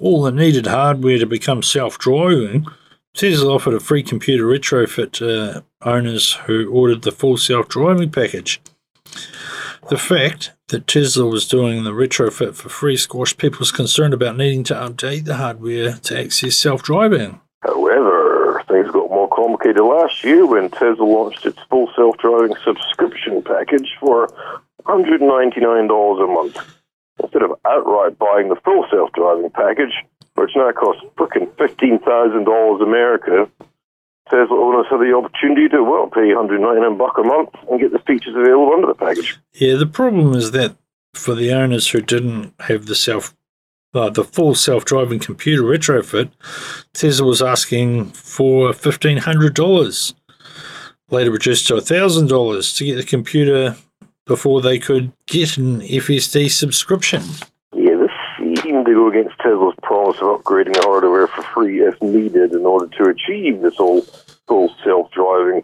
all 0.00 0.22
the 0.22 0.32
needed 0.32 0.66
hardware 0.66 1.18
to 1.18 1.26
become 1.26 1.62
self-driving, 1.62 2.66
Tesla 3.14 3.54
offered 3.54 3.74
a 3.74 3.80
free 3.80 4.02
computer 4.02 4.44
retrofit 4.44 5.12
to 5.12 5.64
owners 5.82 6.34
who 6.46 6.70
ordered 6.70 7.02
the 7.02 7.12
full 7.12 7.36
self-driving 7.36 8.10
package. 8.10 8.60
The 9.88 9.98
fact 9.98 10.52
that 10.68 10.86
Tesla 10.86 11.26
was 11.26 11.48
doing 11.48 11.82
the 11.82 11.92
retrofit 11.92 12.54
for 12.54 12.68
free 12.68 12.96
squashed 12.96 13.38
people's 13.38 13.72
concern 13.72 14.12
about 14.12 14.36
needing 14.36 14.64
to 14.64 14.74
update 14.74 15.24
the 15.24 15.36
hardware 15.36 15.94
to 15.94 16.20
access 16.20 16.56
self-driving. 16.56 17.40
However, 17.62 18.62
things 18.68 18.90
got 18.90 19.10
more 19.10 19.28
complicated 19.28 19.82
last 19.82 20.22
year 20.22 20.46
when 20.46 20.68
Tesla 20.70 21.04
launched 21.04 21.46
its 21.46 21.58
full 21.70 21.90
self-driving 21.96 22.54
subscription 22.64 23.42
package 23.42 23.88
for 23.98 24.28
$199 24.84 26.24
a 26.24 26.26
month. 26.26 26.58
Instead 27.20 27.42
of 27.42 27.52
outright 27.66 28.18
buying 28.18 28.48
the 28.48 28.60
full 28.64 28.84
self-driving 28.90 29.50
package, 29.50 29.92
which 30.40 30.56
now 30.56 30.70
costs 30.72 31.02
frickin' 31.16 31.50
$15,000 31.56 32.82
America, 32.82 33.50
Tesla 34.30 34.56
owners 34.56 34.86
have 34.90 35.00
the 35.00 35.14
opportunity 35.14 35.68
to, 35.68 35.82
well, 35.82 36.08
pay 36.08 36.34
199 36.34 36.98
buck 36.98 37.16
a 37.18 37.22
month 37.22 37.50
and 37.70 37.80
get 37.80 37.92
the 37.92 37.98
features 38.00 38.34
available 38.36 38.72
under 38.72 38.86
the 38.86 38.94
package. 38.94 39.38
Yeah, 39.54 39.76
the 39.76 39.86
problem 39.86 40.34
is 40.34 40.50
that 40.52 40.76
for 41.14 41.34
the 41.34 41.52
owners 41.52 41.88
who 41.90 42.00
didn't 42.00 42.54
have 42.60 42.86
the 42.86 42.94
self 42.94 43.34
uh, 43.94 44.10
the 44.10 44.22
full 44.22 44.54
self-driving 44.54 45.18
computer 45.18 45.62
retrofit, 45.62 46.30
Tesla 46.92 47.26
was 47.26 47.40
asking 47.40 48.04
for 48.10 48.74
fifteen 48.74 49.16
hundred 49.16 49.54
dollars, 49.54 50.14
later 51.10 51.30
reduced 51.30 51.66
to 51.66 51.80
thousand 51.80 52.28
dollars 52.28 52.74
to 52.74 52.84
get 52.84 52.96
the 52.96 53.02
computer 53.02 53.76
before 54.26 54.60
they 54.60 54.78
could 54.78 55.10
get 55.26 55.56
an 55.56 55.80
FSD 55.80 56.50
subscription. 56.50 57.22
To 58.68 58.84
go 58.84 59.08
against 59.08 59.38
Tesla's 59.38 59.74
promise 59.82 60.18
of 60.18 60.42
upgrading 60.42 60.74
the 60.74 60.82
hardware 60.82 61.26
for 61.26 61.40
free 61.40 61.80
if 61.80 62.00
needed 62.02 62.52
in 62.52 62.66
order 62.66 62.86
to 62.98 63.04
achieve 63.04 63.62
this 63.62 63.76
whole 63.76 64.02
full 64.46 64.74
self-driving 64.84 65.62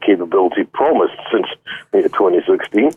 capability 0.00 0.64
promised 0.64 1.16
since 1.30 1.46
uh, 1.92 2.08
2016. 2.08 2.92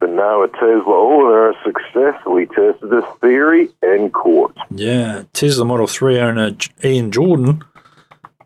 But 0.00 0.10
now 0.10 0.42
a 0.42 0.48
Tesla 0.48 0.84
owner 0.86 1.54
successfully 1.64 2.44
tested 2.44 2.90
this 2.90 3.04
theory 3.22 3.70
in 3.82 4.10
court. 4.10 4.54
Yeah, 4.70 5.22
Tesla 5.32 5.64
Model 5.64 5.86
3 5.86 6.18
owner 6.20 6.54
Ian 6.84 7.10
Jordan 7.10 7.64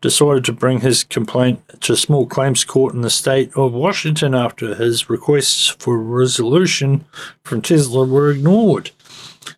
decided 0.01 0.45
to 0.45 0.53
bring 0.53 0.83
his 0.83 1.03
complaint 1.03 1.61
to 1.81 1.97
small 1.97 2.27
claims 2.27 2.65
court 2.65 2.95
in 2.95 3.01
the 3.01 3.11
state 3.11 3.51
of 3.57 3.73
Washington 3.73 4.37
after 4.37 4.77
his 4.77 5.11
requests 5.11 5.67
for 5.67 5.99
resolution 5.99 7.05
from 7.43 7.61
Tesla 7.61 8.07
were 8.07 8.31
ignored. 8.31 8.93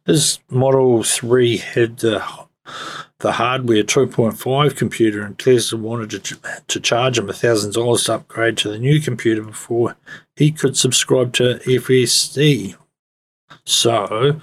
His 0.06 0.38
Model 0.50 1.02
3 1.02 1.56
had 1.58 1.98
the, 1.98 2.24
the 3.18 3.32
hardware 3.32 3.82
2.5 3.82 4.76
computer, 4.76 5.22
and 5.22 5.38
Tesla 5.38 5.78
wanted 5.78 6.24
to, 6.24 6.38
to 6.68 6.80
charge 6.80 7.18
him 7.18 7.26
$1,000 7.26 8.04
to 8.04 8.14
upgrade 8.14 8.56
to 8.58 8.70
the 8.70 8.78
new 8.78 9.00
computer 9.00 9.42
before 9.42 9.96
he 10.36 10.50
could 10.50 10.76
subscribe 10.76 11.32
to 11.34 11.60
FSD. 11.64 12.76
So, 13.64 14.40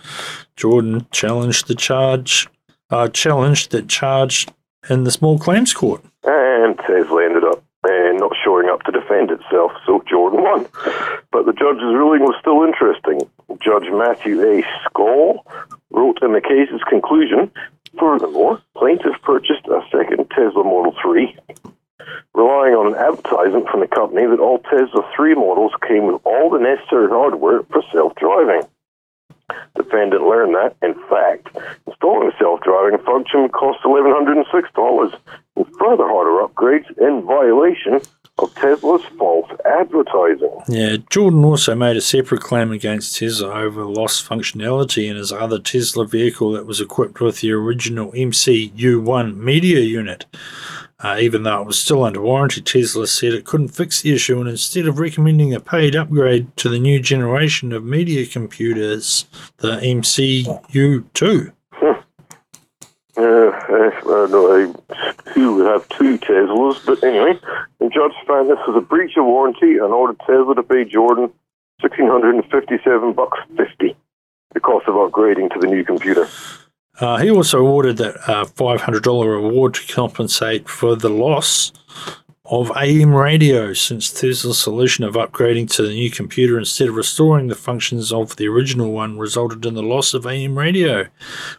Jordan 0.56 1.08
challenged 1.12 1.68
the 1.68 1.76
charge, 1.76 2.48
uh, 2.90 3.10
challenged 3.10 3.72
that 3.72 3.88
charge 3.88 4.48
in 4.90 5.04
the 5.04 5.12
small 5.12 5.40
claims 5.40 5.74
court. 5.74 6.04
And 6.24 6.78
Tesla 6.80 7.26
ended 7.26 7.44
up 7.44 7.64
uh, 7.84 8.12
not 8.14 8.32
showing 8.44 8.70
up 8.70 8.84
to 8.84 8.92
defend 8.92 9.32
itself, 9.32 9.72
so 9.86 10.04
Jordan 10.10 10.44
won. 10.44 10.68
But 11.32 11.46
the 11.46 11.54
judge's 11.54 11.94
ruling 11.94 12.22
was 12.22 12.36
still 12.40 12.64
interesting. 12.64 13.30
Judge 13.62 13.90
Matthew 13.92 14.42
A. 14.42 14.64
Skoll 14.86 15.40
wrote 15.90 16.22
in 16.22 16.34
the 16.34 16.42
case's 16.42 16.84
conclusion 16.88 17.52
Furthermore, 17.98 18.62
plaintiff 18.76 19.16
purchased 19.24 19.66
a 19.66 19.82
second 19.92 20.30
Tesla 20.30 20.64
Model 20.64 20.94
3, 21.02 21.36
relying 22.36 22.76
on 22.76 22.94
an 22.94 22.96
advertisement 22.96 23.70
from 23.70 23.80
the 23.80 23.88
company 23.88 24.28
that 24.28 24.40
all 24.40 24.60
Tesla 24.60 25.10
3 25.16 25.36
models 25.36 25.72
came 25.88 26.06
with 26.06 26.22
all 26.24 26.50
the 26.50 26.60
necessary 26.60 27.08
hardware 27.10 27.64
for 27.64 27.82
self 27.92 28.14
driving. 28.16 28.62
Defendant 29.76 30.24
learned 30.24 30.56
that, 30.56 30.76
in 30.84 30.94
fact, 31.08 31.56
installing 31.88 32.30
the 32.30 32.38
self-driving 32.38 33.00
function 33.06 33.48
cost 33.50 33.82
$1,106 33.84 35.20
and 35.56 35.66
further 35.80 36.08
hardware 36.08 36.46
upgrades 36.46 36.90
in 36.98 37.22
violation 37.24 38.02
of 38.39 38.54
Tesla's 38.56 39.04
false 39.17 39.50
advertising. 39.65 40.62
Yeah, 40.67 40.97
Jordan 41.10 41.43
also 41.43 41.76
made 41.76 41.97
a 41.97 42.02
separate 42.02 42.41
claim 42.41 42.71
against 42.71 43.17
Tesla 43.17 43.52
over 43.54 43.84
lost 43.86 44.28
functionality 44.28 45.10
in 45.10 45.15
his 45.15 45.32
other 45.32 45.60
Tesla 45.60 46.06
vehicle 46.06 46.52
that 46.52 46.65
was 46.65 46.80
equipped 46.82 47.19
with 47.19 47.41
the 47.41 47.52
original 47.52 48.12
MCU1 48.12 49.38
media 49.38 49.80
unit. 49.80 50.26
Uh, 51.00 51.17
even 51.19 51.43
though 51.43 51.62
it 51.62 51.67
was 51.67 51.78
still 51.78 52.04
under 52.04 52.21
warranty, 52.21 52.60
Tesla 52.60 53.06
said 53.06 53.34
it 53.34 53.45
couldn't 53.45 53.67
fix 53.67 54.02
the 54.02 54.13
issue, 54.13 54.39
and 54.39 54.50
instead 54.50 54.88
of 54.88 54.97
recommending 54.97 55.54
a 55.54 55.60
paid 55.60 55.95
upgrade 55.95 56.56
to 56.58 56.69
the 56.69 56.80
new 56.80 57.00
generation 57.00 57.71
of 57.71 57.84
media 57.84 58.26
computers, 58.26 59.26
the 59.58 59.78
MCU2. 59.78 61.54
Uh, 63.78 64.28
no, 64.28 64.52
I, 64.52 65.34
two 65.34 65.56
would 65.56 65.66
have 65.68 65.88
two 65.90 66.18
Teslas, 66.18 66.86
but 66.86 67.04
anyway, 67.04 67.40
the 67.80 67.90
judge 67.90 68.13
found 68.28 68.50
this 68.50 68.60
was 68.68 68.76
a 68.78 68.82
breach 68.82 69.18
of 69.18 69.26
warranty 69.26 69.78
and 69.78 69.94
ordered 69.94 70.20
Tesla 70.20 70.56
to 70.56 70.63
pay 70.63 70.86
Jordan 70.86 71.32
sixteen 71.82 72.08
hundred 72.08 72.36
and 72.36 72.46
fifty-seven 72.52 73.13
bucks 73.13 73.38
fifty, 73.56 73.96
the 74.54 74.60
cost 74.60 74.88
of 74.88 74.96
upgrading 74.96 75.54
to 75.54 75.60
the 75.60 75.68
new 75.68 75.84
computer. 75.84 76.28
Uh, 77.00 77.18
he 77.18 77.30
also 77.30 77.60
awarded 77.60 77.98
that 77.98 78.16
uh, 78.28 78.44
$500 78.44 79.06
reward 79.24 79.76
to 79.76 79.94
compensate 79.94 80.68
for 80.68 80.96
the 80.96 81.10
loss 81.10 81.72
of 82.50 82.72
AM 82.78 83.14
radio, 83.14 83.74
since 83.74 84.12
Tesla's 84.12 84.60
solution 84.60 85.04
of 85.04 85.16
upgrading 85.16 85.70
to 85.72 85.84
the 85.84 85.94
new 85.94 86.10
computer 86.10 86.58
instead 86.58 86.88
of 86.88 86.96
restoring 86.96 87.48
the 87.48 87.56
functions 87.56 88.12
of 88.12 88.36
the 88.38 88.48
original 88.48 88.92
one 88.92 89.18
resulted 89.18 89.66
in 89.66 89.74
the 89.74 89.84
loss 89.84 90.14
of 90.14 90.26
AM 90.26 90.58
radio, 90.58 91.06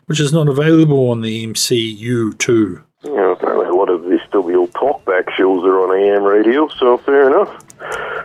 which 0.07 0.20
is 0.20 0.33
not 0.33 0.48
available 0.48 1.11
on 1.11 1.20
the 1.20 1.46
MCU2. 1.46 2.48
You 2.48 2.85
know, 3.05 3.33
apparently 3.33 3.66
a 3.66 3.74
lot 3.74 3.90
of 3.90 4.03
the 4.48 4.55
old 4.55 4.72
talkback 4.72 5.31
shows 5.37 5.64
are 5.64 5.81
on 5.81 5.98
AM 6.01 6.24
radio, 6.24 6.68
so 6.68 6.98
fair 6.98 7.29
enough. 7.29 7.64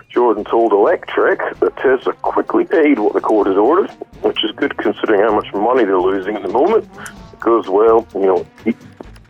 Jordan 0.10 0.44
told 0.44 0.72
Electrek 0.72 1.60
that 1.60 1.76
Tesla 1.78 2.14
quickly 2.14 2.66
paid 2.66 3.00
what 3.00 3.14
the 3.14 3.22
court 3.22 3.48
has 3.48 3.58
ordered, 3.58 3.90
which 4.22 4.44
is 4.44 4.52
good 4.52 4.78
considering 4.78 5.22
how 5.22 5.36
much 5.36 5.52
money 5.54 5.84
they're 5.84 6.00
losing 6.00 6.36
at 6.36 6.44
the 6.44 6.50
moment. 6.50 6.88
Because, 7.32 7.68
well, 7.68 8.08
you 8.14 8.26
know, 8.26 8.46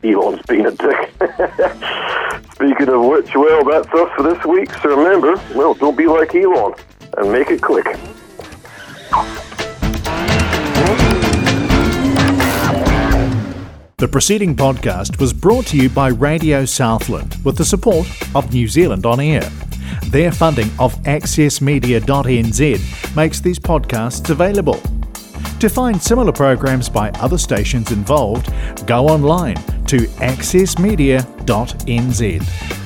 Elon's 0.03 0.41
been 0.43 0.65
a 0.65 0.71
dick. 0.71 1.13
Speaking 2.53 2.89
of 2.89 3.05
which, 3.05 3.33
well, 3.35 3.63
that's 3.63 3.87
us 3.93 4.09
for 4.15 4.23
this 4.23 4.43
week. 4.45 4.71
So 4.81 4.89
remember, 4.89 5.41
well, 5.55 5.73
don't 5.73 5.97
be 5.97 6.07
like 6.07 6.35
Elon 6.35 6.73
and 7.17 7.31
make 7.31 7.49
it 7.49 7.61
click. 7.61 7.85
The 13.97 14.07
preceding 14.09 14.55
podcast 14.55 15.19
was 15.19 15.31
brought 15.31 15.67
to 15.67 15.77
you 15.77 15.89
by 15.89 16.09
Radio 16.09 16.65
Southland 16.65 17.37
with 17.45 17.57
the 17.57 17.63
support 17.63 18.05
of 18.35 18.53
New 18.53 18.67
Zealand 18.67 19.05
On 19.05 19.21
Air. 19.21 19.49
Their 20.07 20.31
funding 20.31 20.69
of 20.77 20.95
accessmedia.nz 21.03 23.15
makes 23.15 23.39
these 23.39 23.59
podcasts 23.59 24.29
available. 24.29 24.81
To 25.63 25.69
find 25.69 26.03
similar 26.03 26.33
programs 26.33 26.89
by 26.89 27.09
other 27.21 27.37
stations 27.37 27.93
involved, 27.93 28.51
go 28.85 29.07
online 29.07 29.55
to 29.85 29.99
accessmedia.nz. 30.19 32.82